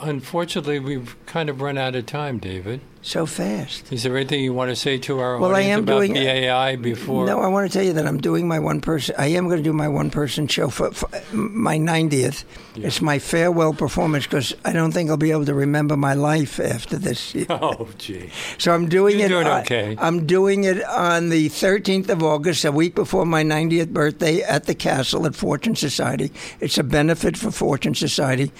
[0.00, 2.80] unfortunately, we've kind of run out of time, David.
[3.02, 3.92] So fast.
[3.92, 6.76] Is there anything you want to say to our Well, I am about doing- BAI
[6.76, 7.26] before?
[7.26, 9.14] No, I want to tell you that I'm doing my one person.
[9.18, 12.44] I am going to do my one person show for, for my 90th.
[12.76, 16.58] It's my farewell performance because I don't think I'll be able to remember my life
[16.58, 17.34] after this.
[17.50, 18.30] Oh, gee.
[18.56, 19.28] So I'm doing You're it.
[19.28, 19.96] doing on- okay.
[19.98, 24.64] I'm doing it on the 13th of August, a week before my 90th birthday, at
[24.64, 26.32] the Castle at Fortune Society.
[26.58, 28.50] It's a benefit for Fortune Society.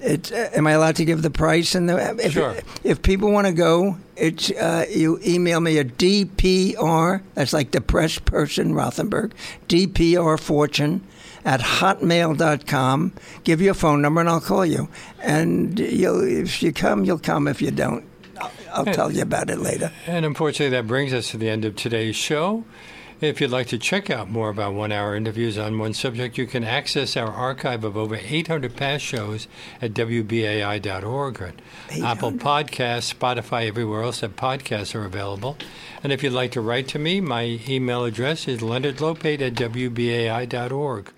[0.00, 2.16] It, uh, am I allowed to give the price and the?
[2.24, 2.56] If, Sure.
[2.84, 7.22] If people want to go, it's uh, you email me at DPR.
[7.34, 9.32] That's like depressed person Rothenberg.
[9.68, 11.02] DPR Fortune
[11.44, 13.12] at hotmail.com.
[13.44, 14.88] Give your phone number and I'll call you.
[15.22, 17.48] And you'll, if you come, you'll come.
[17.48, 18.04] If you don't,
[18.40, 19.92] I'll, I'll tell you about it later.
[20.06, 22.64] And unfortunately, that brings us to the end of today's show.
[23.20, 26.46] If you'd like to check out more about one hour interviews on one subject, you
[26.46, 29.48] can access our archive of over 800 past shows
[29.82, 31.52] at WBAI.org, or
[32.00, 35.56] Apple Podcasts, Spotify, everywhere else that podcasts are available.
[36.04, 41.12] And if you'd like to write to me, my email address is leonardlopate at WBAI.org.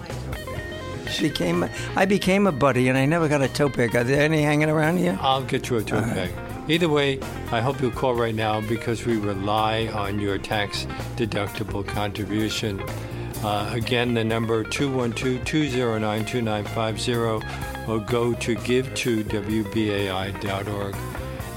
[1.19, 3.95] Became I became a buddy, and I never got a tote bag.
[3.95, 5.17] Are there any hanging around here?
[5.22, 6.32] I'll get you a tote bag.
[6.69, 7.19] Either way,
[7.51, 10.86] I hope you'll call right now because we rely on your tax
[11.17, 12.82] deductible contribution.
[13.43, 17.43] Uh, again, the number 212-209-2950
[17.88, 20.96] or go to give to WBAI.org.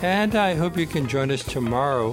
[0.03, 2.13] And I hope you can join us tomorrow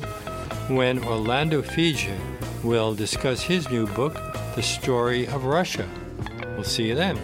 [0.67, 2.19] when Orlando Figes
[2.63, 4.13] will discuss his new book,
[4.55, 5.87] The Story of Russia.
[6.55, 7.17] We'll see you then.